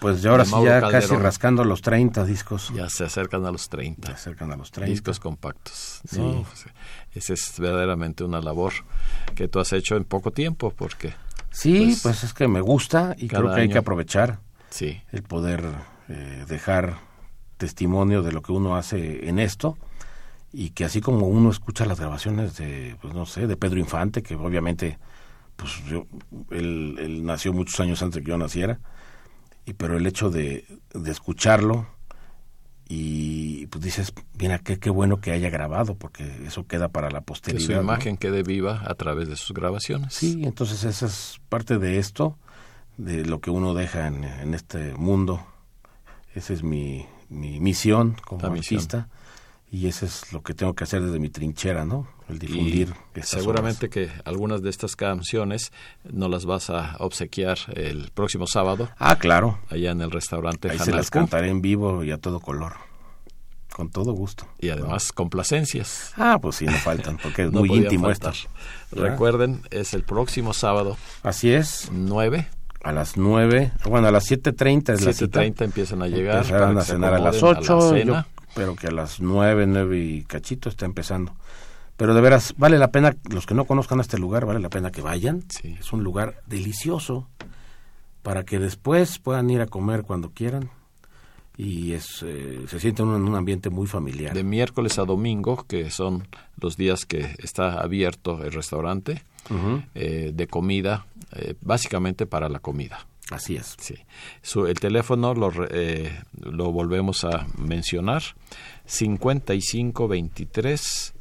[0.00, 2.72] Pues ya ahora sí, ya casi rascando los 30 discos.
[2.74, 4.08] Ya se acercan a los 30.
[4.08, 4.90] Se acercan a los 30.
[4.90, 6.00] Discos compactos.
[6.08, 6.20] Sí.
[6.20, 6.66] Pues,
[7.14, 8.72] esa es verdaderamente una labor
[9.34, 11.14] que tú has hecho en poco tiempo, porque...
[11.50, 15.00] Sí, pues, pues es que me gusta y creo que hay que aprovechar sí.
[15.10, 15.64] el poder
[16.08, 16.98] eh, dejar
[17.56, 19.78] testimonio de lo que uno hace en esto
[20.52, 24.22] y que así como uno escucha las grabaciones de, pues no sé, de Pedro Infante,
[24.22, 24.98] que obviamente,
[25.56, 26.06] pues yo,
[26.50, 28.78] él, él nació muchos años antes que yo naciera,
[29.66, 31.86] y pero el hecho de, de escucharlo
[32.88, 37.20] y pues dices, mira, qué, qué bueno que haya grabado, porque eso queda para la
[37.20, 37.66] posteridad.
[37.66, 40.14] Que su imagen quede viva a través de sus grabaciones.
[40.14, 42.38] Sí, entonces esa es parte de esto,
[42.96, 45.44] de lo que uno deja en, en este mundo.
[46.32, 49.08] Esa es mi, mi misión como artista
[49.70, 52.06] y eso es lo que tengo que hacer desde mi trinchera, ¿no?
[52.28, 52.94] El difundir.
[53.22, 55.72] seguramente que algunas de estas canciones
[56.04, 58.88] no las vas a obsequiar el próximo sábado.
[58.98, 59.58] Ah, claro.
[59.68, 60.70] Allá en el restaurante.
[60.70, 62.74] Ahí se las cantaré en vivo y a todo color.
[63.72, 64.46] Con todo gusto.
[64.58, 66.12] Y además complacencias.
[66.16, 68.32] Ah, pues sí, no faltan, porque es muy íntimo esto.
[68.92, 70.96] Recuerden, es el próximo sábado.
[71.22, 71.90] Así es.
[71.92, 72.48] 9
[72.82, 75.42] a las 9, bueno, a las 7.30 es la cita.
[75.42, 76.36] 7.30 empiezan a llegar.
[76.36, 78.24] Empezarán a cenar a las 8, yo
[78.56, 81.36] pero que a las 9, 9 y cachito está empezando.
[81.98, 84.90] Pero de veras, vale la pena, los que no conozcan este lugar, vale la pena
[84.90, 85.44] que vayan.
[85.48, 85.76] Sí.
[85.78, 87.28] Es un lugar delicioso
[88.22, 90.70] para que después puedan ir a comer cuando quieran
[91.58, 94.34] y es, eh, se siente en un ambiente muy familiar.
[94.34, 96.26] De miércoles a domingo, que son
[96.60, 99.22] los días que está abierto el restaurante,
[99.94, 103.06] eh, de comida, eh, básicamente para la comida.
[103.30, 103.76] Así es.
[103.80, 103.96] Sí.
[104.68, 108.22] el teléfono lo, eh, lo volvemos a mencionar,
[108.84, 111.14] 55 23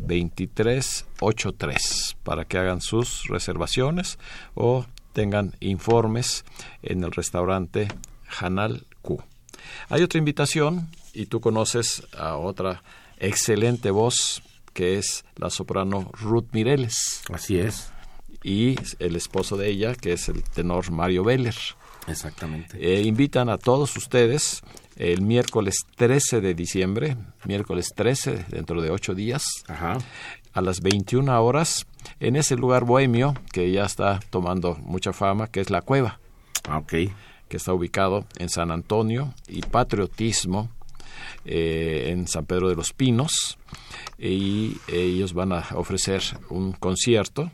[0.00, 4.18] 23 83, para que hagan sus reservaciones
[4.54, 6.44] o tengan informes
[6.82, 7.88] en el restaurante
[8.40, 9.22] Hanal Q.
[9.88, 12.82] Hay otra invitación y tú conoces a otra
[13.18, 14.42] excelente voz
[14.72, 17.22] que es la soprano Ruth Mireles.
[17.32, 17.92] Así es.
[18.42, 21.54] Y el esposo de ella, que es el tenor Mario Veller.
[22.06, 22.78] Exactamente.
[22.80, 24.62] Eh, invitan a todos ustedes
[24.96, 29.44] el miércoles 13 de diciembre, miércoles 13, dentro de ocho días,
[30.52, 31.86] a las 21 horas,
[32.18, 36.18] en ese lugar bohemio que ya está tomando mucha fama, que es La Cueva.
[36.68, 36.92] Ah, ok.
[37.48, 40.70] Que está ubicado en San Antonio y Patriotismo
[41.44, 43.58] eh, en San Pedro de los Pinos
[44.18, 47.50] y ellos van a ofrecer un concierto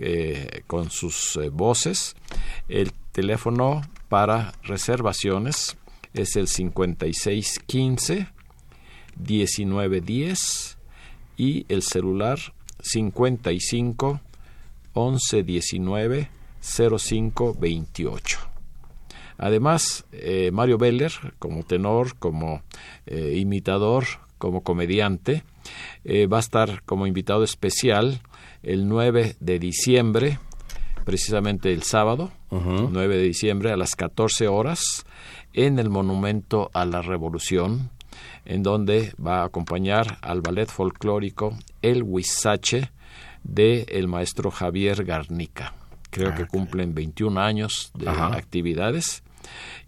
[0.00, 2.14] eh, con sus eh, voces.
[2.68, 5.76] El teléfono para reservaciones
[6.14, 8.28] es el 5615
[9.16, 10.78] 1910
[11.36, 12.38] y el celular
[12.80, 14.20] 55
[14.92, 16.30] 11 19
[16.60, 18.38] 05 28.
[19.36, 22.62] Además, eh, Mario Beller, como tenor, como
[23.06, 24.04] imitador,
[24.36, 25.42] como comediante,
[26.06, 28.20] va a estar como invitado especial
[28.68, 30.38] el 9 de diciembre,
[31.06, 35.06] precisamente el sábado, 9 de diciembre a las 14 horas,
[35.54, 37.90] en el Monumento a la Revolución,
[38.44, 42.90] en donde va a acompañar al ballet folclórico El Huizache
[43.42, 45.72] de el maestro Javier Garnica.
[46.10, 49.22] Creo que ah, cumplen 21 años de actividades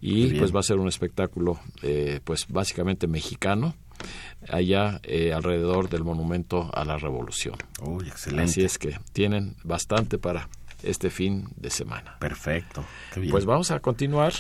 [0.00, 3.74] y pues va a ser un espectáculo eh, pues básicamente mexicano
[4.48, 7.56] allá eh, alrededor del monumento a la revolución.
[7.82, 8.44] Uy, excelente.
[8.44, 10.48] Así es que tienen bastante para
[10.82, 12.16] este fin de semana.
[12.18, 12.84] Perfecto.
[13.30, 14.32] Pues vamos a continuar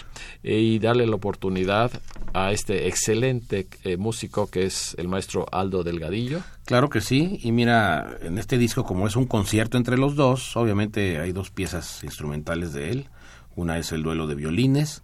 [0.42, 1.90] eh, y darle la oportunidad
[2.32, 6.40] a este excelente eh, músico que es el maestro Aldo Delgadillo.
[6.64, 10.56] Claro que sí, y mira, en este disco como es un concierto entre los dos,
[10.56, 13.08] obviamente hay dos piezas instrumentales de él.
[13.56, 15.02] Una es el duelo de violines,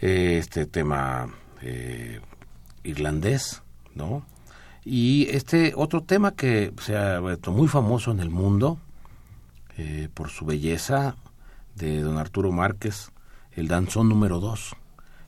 [0.00, 1.32] eh, este tema
[2.84, 3.62] irlandés,
[3.94, 4.24] ¿no?
[4.84, 8.78] Y este otro tema que se ha vuelto muy famoso en el mundo,
[9.76, 11.14] eh, por su belleza
[11.74, 13.12] de don Arturo Márquez,
[13.52, 14.74] el danzón número 2.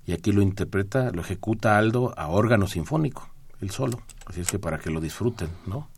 [0.06, 3.30] Y aquí lo interpreta, lo ejecuta Aldo a órgano sinfónico,
[3.60, 4.00] él solo.
[4.26, 5.88] Así es que para que lo disfruten, ¿no?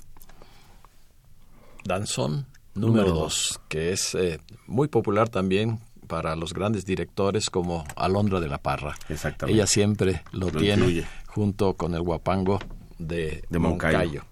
[1.85, 8.41] Danzón número 2, que es eh, muy popular también para los grandes directores como Alondra
[8.41, 8.95] de la Parra.
[9.09, 9.57] Exactamente.
[9.57, 12.59] Ella siempre lo, tiene junto con el guapango
[12.99, 14.25] de, de Moncayo.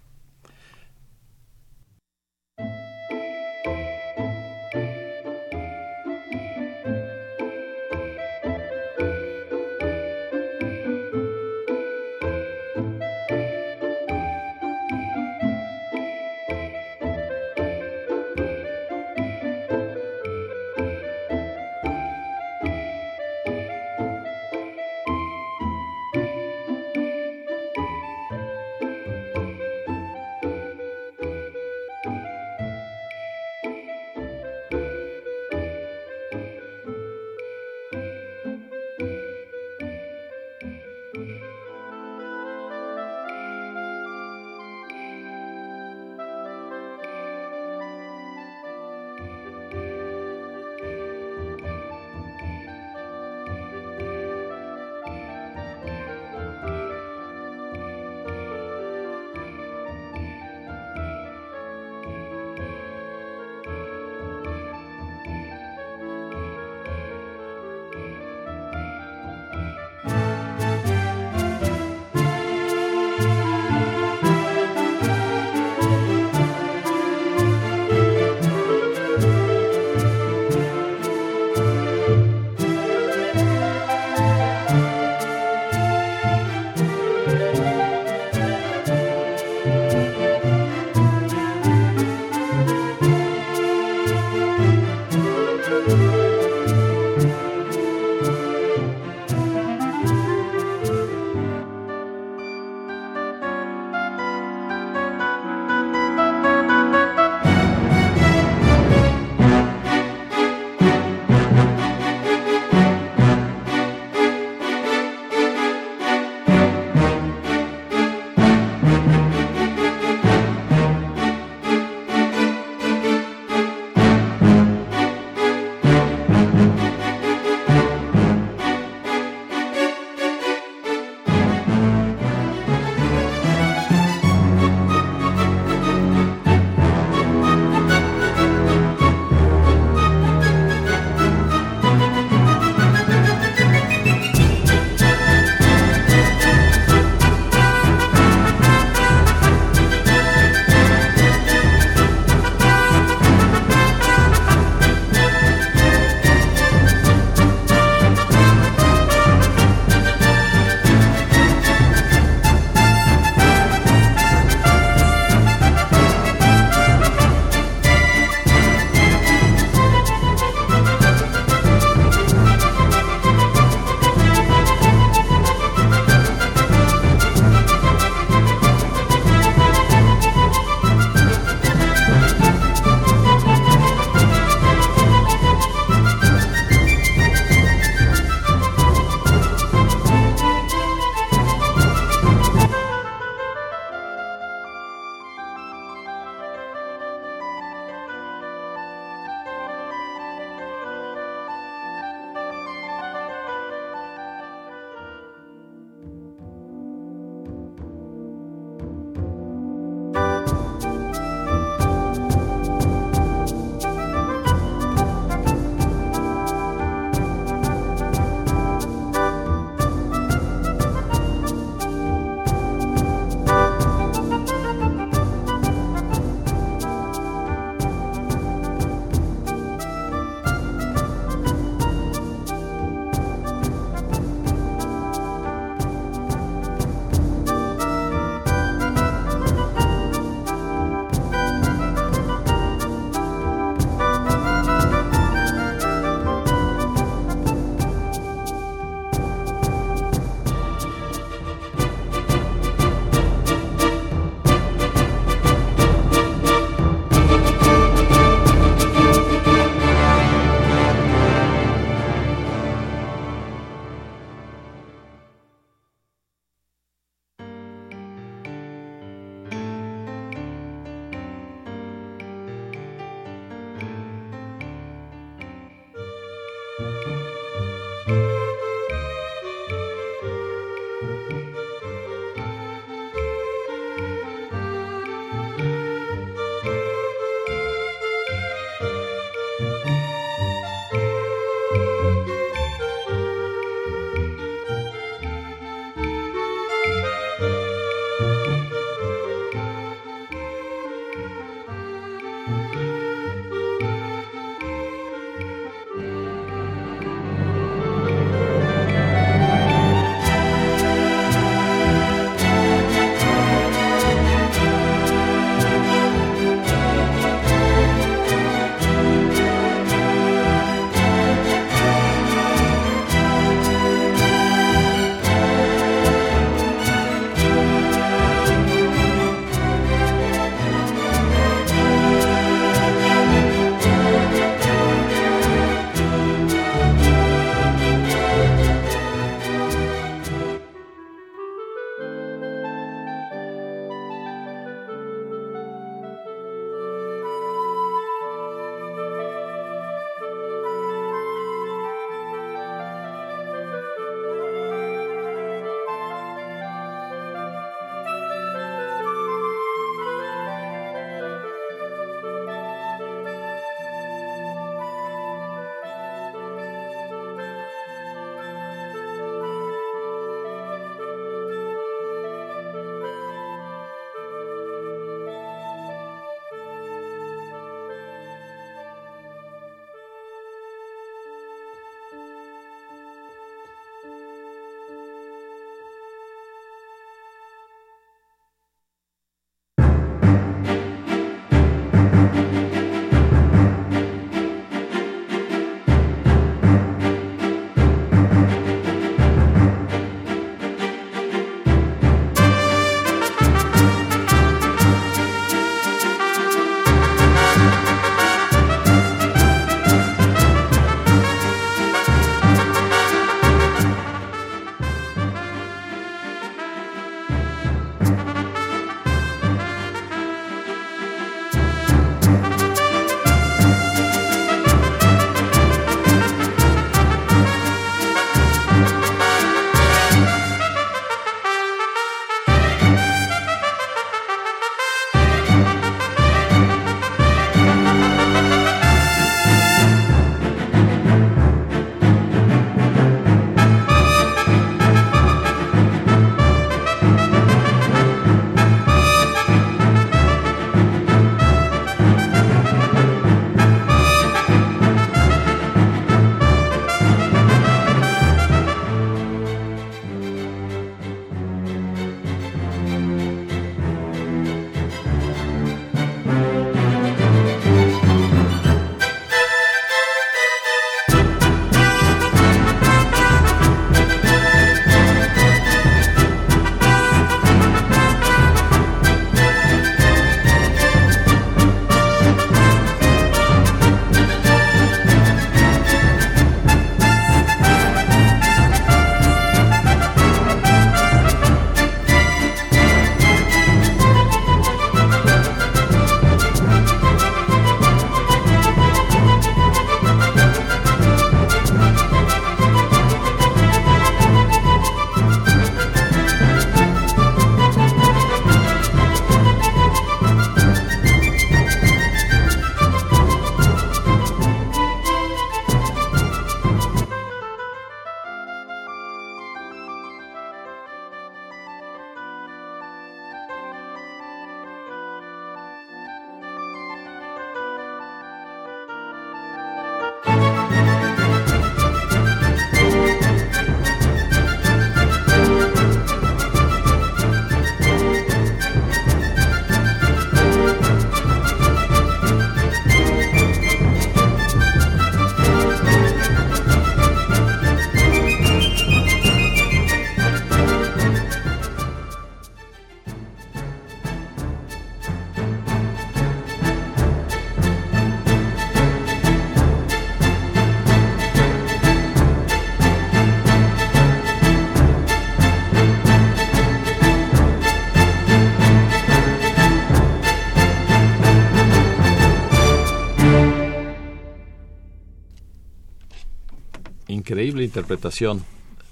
[577.71, 578.45] Interpretación,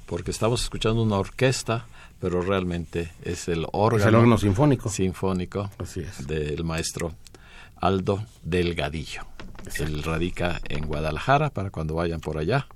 [0.07, 1.87] porque estamos escuchando una orquesta,
[2.20, 4.89] pero realmente es el órgano, Es el órgano sinfónico.
[4.89, 6.26] sinfónico Así es.
[6.26, 7.12] del maestro
[7.76, 9.22] Aldo Delgadillo.
[9.79, 12.66] Él radica en Guadalajara para cuando vayan por allá.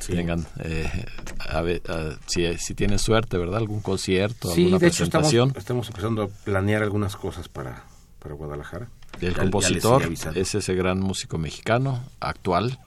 [0.00, 0.12] Sí.
[0.12, 0.90] Tengan, eh,
[1.38, 3.56] a ver, a- si, si tienen suerte, ¿verdad?
[3.58, 5.54] Algún concierto, Sí, alguna de hecho estamos, presentación.
[5.60, 7.84] estamos empezando a planear algunas cosas para,
[8.18, 8.88] para Guadalajara.
[9.20, 12.78] El Ya- compositor es ese gran músico mexicano actual,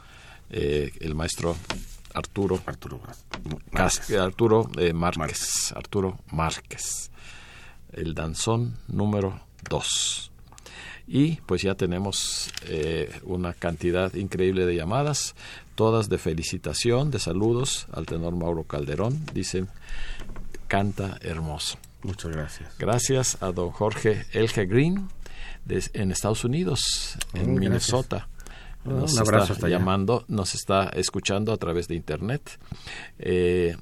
[0.52, 1.56] eh, el maestro
[2.16, 3.00] Arturo Arturo
[3.72, 4.12] Márquez.
[4.18, 5.74] Arturo eh, Márquez, Márquez.
[5.76, 7.12] Arturo Márquez,
[7.94, 9.40] el danzón número
[9.70, 10.32] 2.
[11.08, 15.36] Y pues ya tenemos eh, una cantidad increíble de llamadas,
[15.76, 19.24] todas de felicitación, de saludos al tenor Mauro Calderón.
[19.34, 19.68] Dicen,
[20.68, 21.78] canta hermoso.
[22.02, 22.70] Muchas gracias.
[22.80, 25.10] Gracias a don Jorge Elge Green
[25.66, 27.54] de- en Estados Unidos, en.
[27.56, 28.28] Minnesota.
[28.86, 29.80] Nos un abrazo está hasta allá.
[29.80, 32.60] llamando, nos está escuchando a través de internet.
[33.20, 33.76] Eh,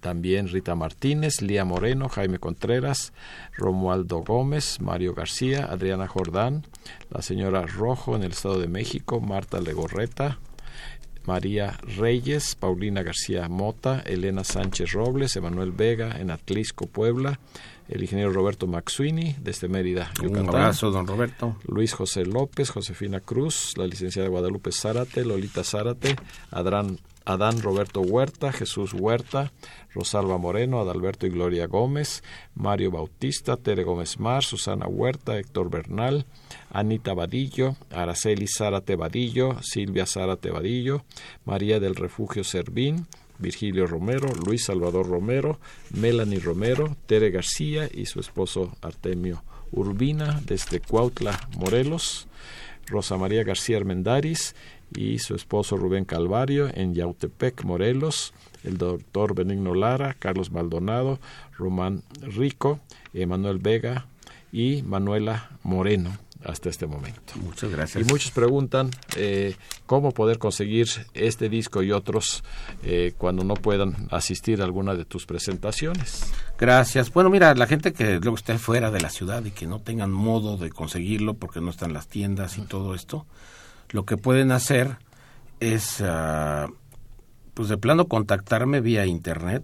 [0.00, 3.14] también Rita Martínez, Lía Moreno, Jaime Contreras,
[3.56, 6.66] Romualdo Gómez, Mario García, Adriana Jordán,
[7.08, 10.38] la señora Rojo en el Estado de México, Marta Legorreta,
[11.26, 17.38] María Reyes, Paulina García Mota, Elena Sánchez Robles, Emanuel Vega en Atlisco, Puebla,
[17.88, 21.56] el ingeniero Roberto Maxuini desde Mérida, Un abrazo, don Roberto.
[21.66, 26.16] Luis José López, Josefina Cruz, la licenciada Guadalupe Zárate, Lolita Zárate,
[26.50, 29.52] Adán, Adán Roberto Huerta, Jesús Huerta,
[29.94, 32.22] Rosalba Moreno, Adalberto y Gloria Gómez,
[32.54, 36.26] Mario Bautista, Tere Gómez Mar, Susana Huerta, Héctor Bernal,
[36.70, 41.04] Anita Vadillo, Araceli Zárate Vadillo, Silvia Zárate Vadillo,
[41.44, 43.06] María del Refugio Servín,
[43.38, 45.58] Virgilio Romero, Luis Salvador Romero,
[45.90, 52.28] Melanie Romero, Tere García y su esposo Artemio Urbina desde Cuautla, Morelos,
[52.86, 54.54] Rosa María García Armendaris
[54.96, 58.32] y su esposo Rubén Calvario en Yautepec, Morelos,
[58.62, 61.18] el doctor Benigno Lara, Carlos Maldonado,
[61.56, 62.80] Román Rico,
[63.12, 64.06] Emanuel Vega
[64.52, 67.34] y Manuela Moreno hasta este momento.
[67.42, 68.06] Muchas gracias.
[68.06, 72.44] Y muchos preguntan eh, cómo poder conseguir este disco y otros
[72.82, 76.32] eh, cuando no puedan asistir a alguna de tus presentaciones.
[76.58, 77.12] Gracias.
[77.12, 80.12] Bueno, mira, la gente que luego esté fuera de la ciudad y que no tengan
[80.12, 83.26] modo de conseguirlo porque no están las tiendas y todo esto,
[83.94, 84.96] lo que pueden hacer
[85.60, 86.66] es, ah,
[87.54, 89.62] pues de plano, contactarme vía internet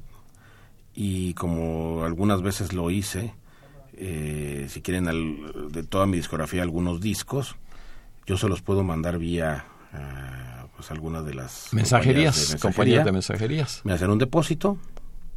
[0.95, 3.35] y como algunas veces lo hice,
[3.95, 7.57] eh, si quieren al- de toda mi discografía algunos discos,
[8.27, 13.05] yo se los puedo mandar vía ah, pues alguna de las Mensajerías, compañías de compañías
[13.05, 13.81] de mensajería mensajerías.
[13.85, 14.79] me hacen un depósito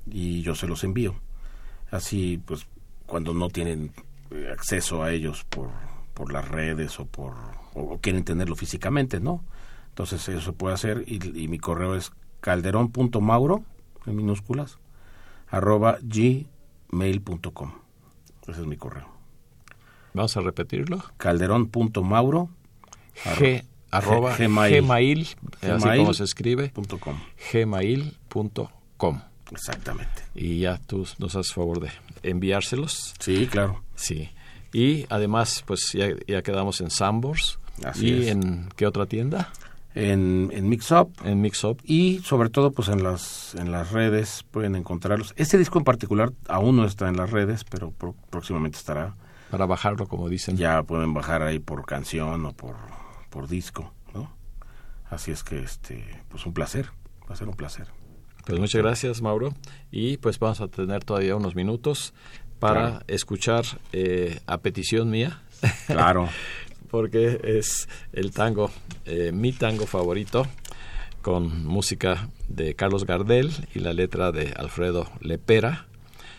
[0.10, 1.16] y yo se los envío.
[1.92, 2.66] Así, pues,
[3.08, 3.92] cuando no tienen
[4.32, 5.70] eh, acceso a ellos por,
[6.14, 7.34] por las redes o por
[7.74, 9.44] o, quieren tenerlo físicamente, ¿no?
[9.90, 12.12] Entonces eso se puede hacer y, y mi correo es
[12.42, 13.64] calderón.mauro
[14.06, 14.80] en minúsculas
[15.50, 17.72] arroba gmail.com.
[18.48, 19.08] Ese es mi correo.
[20.14, 21.04] Vamos a repetirlo.
[21.18, 22.50] calderón.mauro
[23.38, 24.82] G, arroba Gmail.
[24.84, 25.22] gmail,
[25.62, 26.00] así Gmail.
[26.02, 27.16] como se escribe, punto com.
[27.52, 29.22] gmail.com.
[29.52, 30.24] Exactamente.
[30.34, 31.90] Y ya tú nos haces favor de
[32.24, 33.14] enviárselos.
[33.20, 33.84] Sí, claro.
[33.96, 34.30] Sí.
[34.74, 37.60] Y además, pues ya, ya quedamos en Sambors.
[37.86, 38.28] Así ¿Y es.
[38.30, 39.52] en qué otra tienda?
[39.96, 41.80] En, en Mixup En Mixup.
[41.84, 46.32] y sobre todo pues en las en las redes pueden encontrarlos este disco en particular
[46.48, 49.16] aún no está en las redes pero pro- próximamente estará
[49.52, 50.58] Para bajarlo, como dicen.
[50.58, 52.76] ya pueden bajar ahí por canción o por
[53.30, 54.34] por disco no
[55.12, 56.88] así es que este pues un placer
[57.30, 57.88] va a ser un placer
[58.48, 59.54] Pues muchas gracias, Mauro.
[59.92, 62.14] Y pues vamos a tener todavía unos minutos
[62.64, 63.06] para Claro.
[63.08, 65.42] escuchar eh, a petición mía,
[65.88, 66.30] claro
[66.90, 68.70] porque es el tango,
[69.06, 70.46] eh, mi tango favorito,
[71.22, 75.88] con música de Carlos Gardel y la letra de Alfredo Lepera.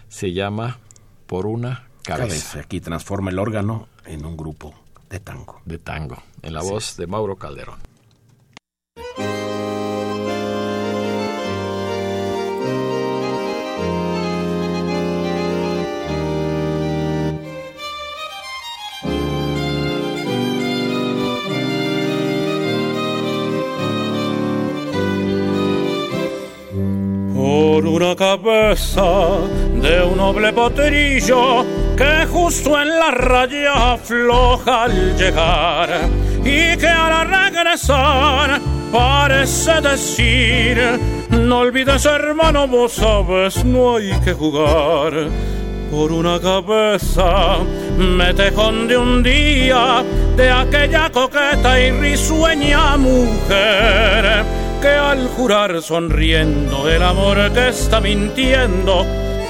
[0.08, 0.78] Se llama
[1.26, 4.74] Por una cabeza cabeza aquí transforma el órgano en un grupo
[5.10, 7.80] de tango de tango, en la voz de Mauro Calderón.
[28.16, 29.02] Cabeza
[29.82, 31.64] de un noble potrillo
[31.96, 35.88] que justo en la raya afloja al llegar
[36.44, 38.60] y que al regresar
[38.92, 41.00] parece decir
[41.30, 45.12] no olvides hermano vos sabes no hay que jugar.
[45.90, 47.58] Por una cabeza
[47.96, 50.02] me tejón de un día
[50.36, 59.06] de aquella coqueta y risueña mujer que al jurar sonriendo el amor que está mintiendo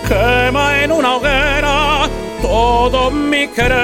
[0.07, 2.09] quema en una hoguera
[2.41, 3.75] todo mi querer.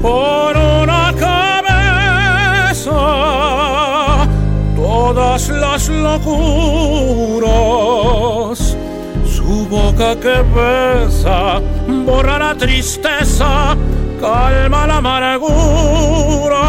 [0.00, 2.94] Por una cabeza
[4.76, 6.36] todas las locuras
[9.36, 11.60] su boca que besa
[12.04, 13.76] borra la tristeza
[14.20, 16.62] calma la amargura.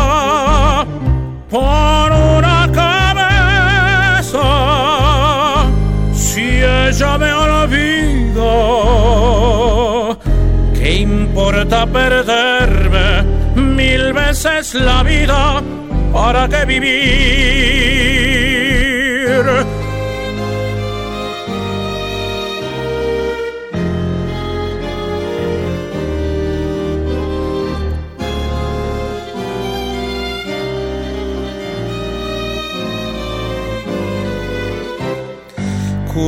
[1.51, 1.96] Por
[6.97, 8.53] ella me olvida
[10.73, 13.23] ¿qué importa perderme
[13.55, 15.61] mil veces la vida
[16.11, 16.97] para qué vivir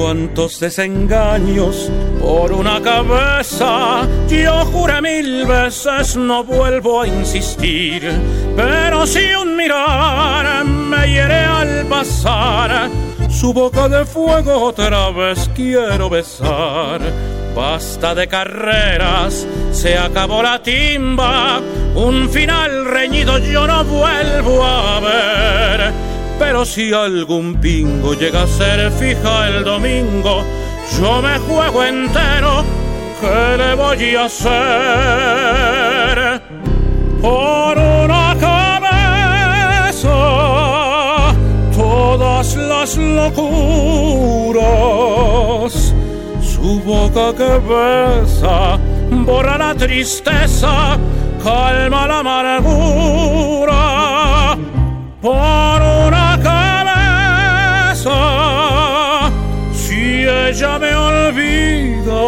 [0.09, 1.87] cuántos desengaños
[2.19, 4.07] por una cabeza.
[4.27, 8.09] Yo juré mil veces, no vuelvo a insistir.
[8.55, 12.89] Pero si un mirar me hiere al pasar,
[13.29, 17.01] su boca de fuego otra vez quiero besar.
[17.55, 21.61] Basta de carreras, se acabó la timba,
[21.93, 26.08] un final reñido yo no vuelvo a ver
[26.39, 30.43] pero si algún pingo llega a ser fija el domingo,
[30.97, 32.63] yo me juego entero,
[33.19, 34.49] ¿qué le voy a hacer?
[37.21, 40.09] Por una cabeza,
[41.75, 43.43] todas las locuras,
[46.41, 48.79] su boca que besa,
[49.11, 50.97] borra la tristeza,
[51.43, 53.79] calma la amargura.
[55.21, 55.78] Por
[61.29, 62.19] olvida.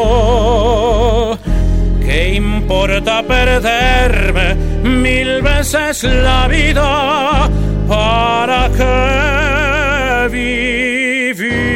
[2.02, 7.50] ¿Qué importa perderme mil veces la vida?
[7.88, 11.72] ¿Para qué vivir?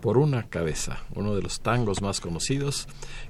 [0.00, 2.86] Por una cabeza, uno de los tangos más conocidos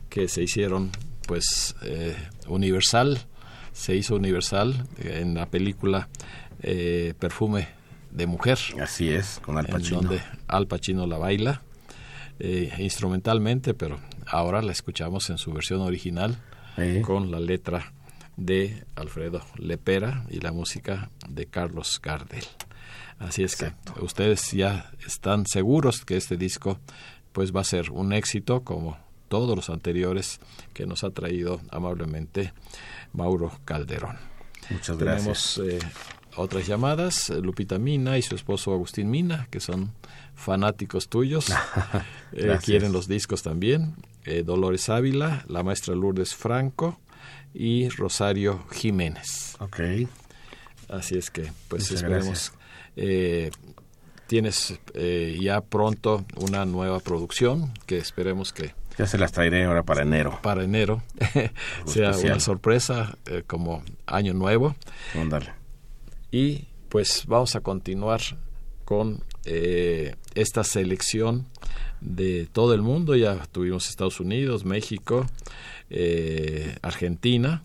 [0.09, 0.91] que se hicieron
[1.27, 2.17] pues eh,
[2.47, 3.19] universal,
[3.75, 6.09] se hizo universal en la película
[6.63, 7.69] eh, Perfume
[8.11, 8.59] de Mujer.
[8.81, 10.01] Así es, con Al Pacino.
[10.01, 11.61] donde Al Pacino la baila
[12.39, 16.39] eh, instrumentalmente, pero ahora la escuchamos en su versión original
[17.03, 17.93] con la letra
[18.37, 22.45] de Alfredo Lepera y la música de Carlos Gardel.
[23.19, 26.79] Así es que ustedes ya están seguros que este disco
[27.33, 28.97] pues va a ser un éxito como
[29.29, 30.41] todos los anteriores
[30.73, 32.53] que nos ha traído amablemente
[33.15, 34.19] Mauro Calderón.
[34.71, 35.55] Muchas gracias.
[35.57, 35.89] Tenemos eh,
[36.37, 39.93] otras llamadas, Lupita Mina y su esposo Agustín Mina, que son
[40.35, 41.47] fanáticos tuyos,
[42.33, 43.95] eh, quieren los discos también,
[44.25, 46.99] eh, Dolores Ávila, la maestra Lourdes Franco
[47.53, 49.57] y Rosario Jiménez.
[49.61, 49.81] Ok.
[50.89, 52.53] Así es que, pues esperemos.
[54.27, 54.79] tienes
[55.41, 60.39] ya pronto una nueva producción que esperemos que ya se las traeré ahora para enero.
[60.43, 61.03] Para enero.
[61.87, 64.75] sea una sorpresa eh, como año nuevo.
[66.31, 68.21] Y pues vamos a continuar
[68.85, 71.47] con eh, esta selección
[72.01, 73.17] de todo el mundo.
[73.17, 75.27] Ya tuvimos Estados Unidos, México,
[75.91, 77.65] eh, Argentina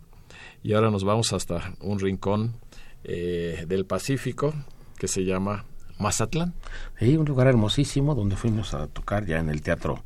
[0.64, 2.56] y ahora nos vamos hasta un rincón
[3.02, 4.54] del Pacífico
[5.00, 5.66] que se llama
[5.98, 6.54] Mazatlán.
[7.00, 10.04] Sí, un lugar hermosísimo donde fuimos a tocar ya en el teatro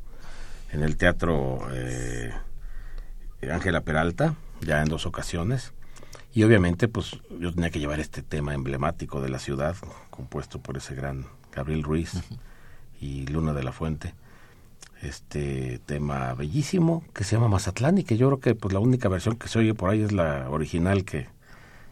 [0.74, 2.32] en el Teatro eh,
[3.50, 5.72] Ángela Peralta, ya en dos ocasiones.
[6.34, 9.76] Y obviamente, pues yo tenía que llevar este tema emblemático de la ciudad,
[10.10, 12.14] compuesto por ese gran Gabriel Ruiz
[13.00, 14.14] y Luna de la Fuente.
[15.00, 19.08] Este tema bellísimo que se llama Mazatlán y que yo creo que pues la única
[19.08, 21.28] versión que se oye por ahí es la original que,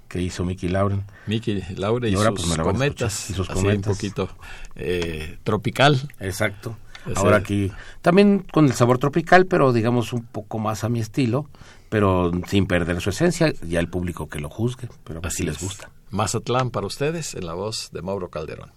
[0.08, 1.04] que hizo Mickey Lauren.
[1.26, 3.86] Mickey Lauren y, sus pues, cometas, y sus cometas.
[3.86, 4.28] un poquito
[4.74, 6.08] eh, tropical.
[6.18, 6.76] Exacto.
[7.16, 11.46] Ahora aquí, también con el sabor tropical, pero digamos un poco más a mi estilo,
[11.88, 15.90] pero sin perder su esencia, ya el público que lo juzgue, pero así les gusta.
[16.10, 18.72] Mazatlán para ustedes, en la voz de Mauro Calderón.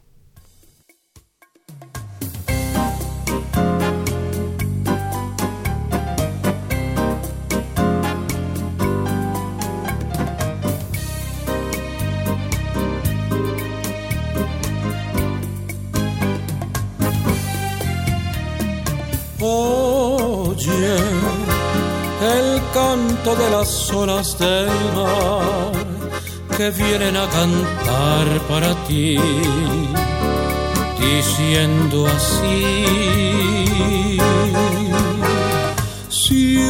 [19.48, 20.98] Oye
[22.36, 24.66] el canto de las olas del
[24.96, 25.72] mar
[26.58, 29.20] que vienen a cantar para ti,
[31.00, 32.76] diciendo así.
[36.10, 36.64] Siento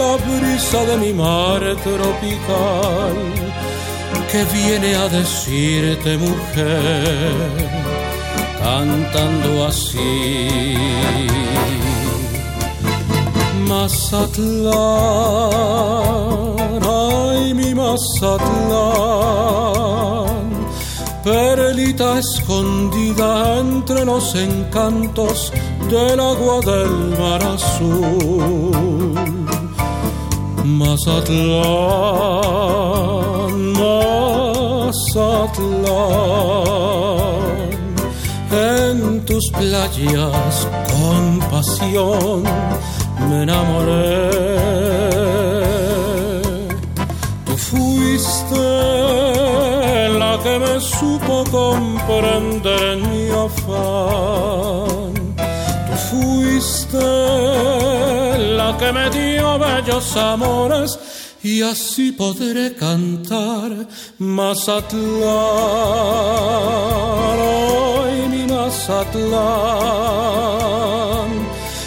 [0.00, 3.16] la brisa de mi mar tropical
[4.32, 7.95] que viene a decirte mujer
[8.66, 10.12] cantando así.
[13.68, 14.72] Mazatlán,
[16.82, 18.86] ay mi Mazatlán,
[21.24, 23.28] perlita escondida
[23.64, 25.52] entre los encantos
[25.92, 29.14] del agua del mar azul.
[30.80, 31.66] Mazatlán,
[33.80, 35.26] Mazatlán,
[38.56, 42.42] en tus playas con pasión
[43.28, 44.30] me enamoré.
[47.44, 48.66] Tú fuiste
[50.18, 55.12] la que me supo comprender en mi afán.
[55.86, 57.06] Tú fuiste
[58.58, 60.98] la que me dio bellos amores
[61.46, 63.70] y así podré cantar
[64.18, 64.98] Mazatlán,
[67.38, 69.06] hoy mi Mazatlán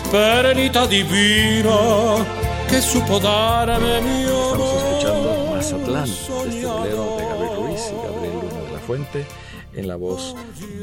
[0.09, 2.25] perlita divina
[2.69, 4.55] que supo darme mi amor.
[4.55, 9.25] Estamos escuchando Mazatlán, este bolero de Gabriel Ruiz y Gabriel Luna de la Fuente,
[9.73, 10.35] en la voz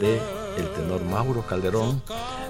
[0.02, 0.20] de
[0.56, 2.02] el tenor Mauro Calderón,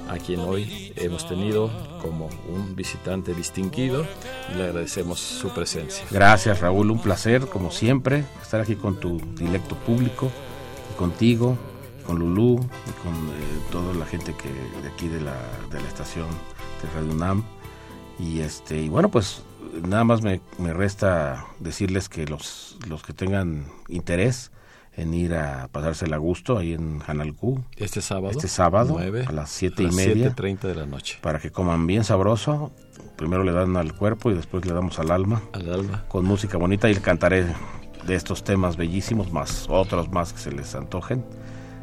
[0.08, 4.06] a quien hoy hemos tenido como un visitante distinguido
[4.52, 6.04] y le agradecemos su presencia.
[6.10, 10.30] Gracias Raúl, un placer como siempre estar aquí con tu directo público
[10.92, 11.56] y contigo,
[12.06, 13.42] con Lulú y con eh,
[13.72, 14.48] toda la gente que
[14.82, 15.36] de aquí de la,
[15.70, 16.26] de la estación
[16.82, 17.44] de Radio UNAM.
[18.18, 19.42] Y este, y bueno, pues
[19.86, 24.52] nada más me, me resta decirles que los, los que tengan interés
[24.96, 27.62] en ir a pasársela a gusto ahí en Hanalcú.
[27.76, 28.30] Este sábado.
[28.30, 30.34] Este sábado 9, a las siete a y las media.
[30.34, 31.18] 7:30 de la noche.
[31.20, 32.72] Para que coman bien sabroso.
[33.16, 35.42] Primero le dan al cuerpo y después le damos al alma.
[35.52, 36.04] Al alba.
[36.08, 37.46] Con música bonita y cantaré
[38.06, 41.24] de estos temas bellísimos, más otros más que se les antojen.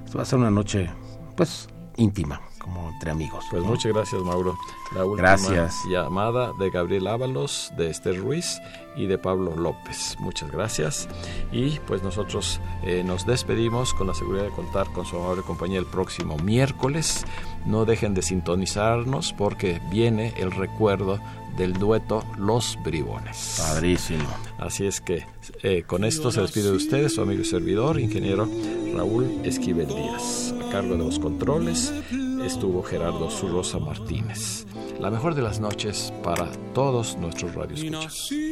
[0.06, 0.90] Esto va a ser una noche,
[1.36, 3.46] pues, íntima, como entre amigos.
[3.50, 3.70] Pues ¿no?
[3.70, 4.58] muchas gracias, Mauro.
[4.96, 5.84] La última Gracias.
[5.90, 8.60] llamada de Gabriel Ábalos, de Esther Ruiz
[8.96, 10.16] y de Pablo López.
[10.20, 11.08] Muchas gracias.
[11.52, 15.80] Y pues nosotros eh, nos despedimos con la seguridad de contar con su amable compañía
[15.80, 17.26] el próximo miércoles.
[17.66, 21.20] No dejen de sintonizarnos porque viene el recuerdo
[21.58, 23.58] del dueto Los Bribones.
[23.60, 24.28] Padrísimo.
[24.58, 25.26] Así es que
[25.62, 28.48] eh, con esto se despide de ustedes su amigo y servidor, ingeniero
[28.96, 30.54] Raúl Esquivel Díaz.
[30.68, 31.94] A cargo de los controles
[32.46, 34.66] estuvo Gerardo Zurrosa Martínez.
[35.00, 38.04] La mejor de las noches para todos nuestros radioescuchas.
[38.04, 38.44] Nací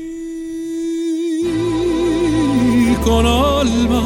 [3.03, 4.03] con alma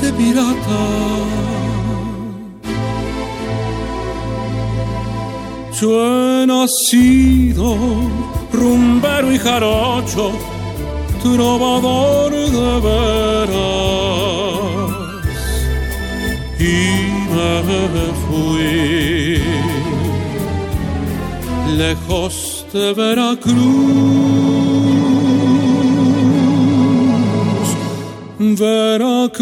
[0.00, 0.80] de pirata.
[5.80, 7.76] Yo he nacido
[8.52, 10.32] rumbero y jarocho,
[11.22, 14.59] trovador de veras.
[17.40, 19.42] Me fui
[21.76, 24.40] lejos de Veracruz.
[28.38, 29.40] Veracruz,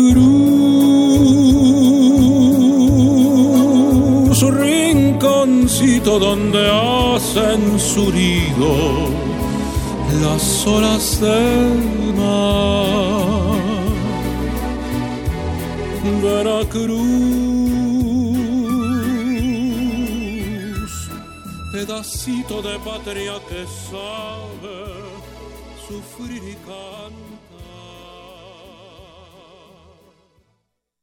[4.42, 8.72] rinconcito donde hacen su nido
[10.22, 13.38] las olas del mar.
[16.22, 17.47] Veracruz,
[21.89, 24.93] pedacito de patria que sabe
[25.86, 27.18] sufrir y cantar.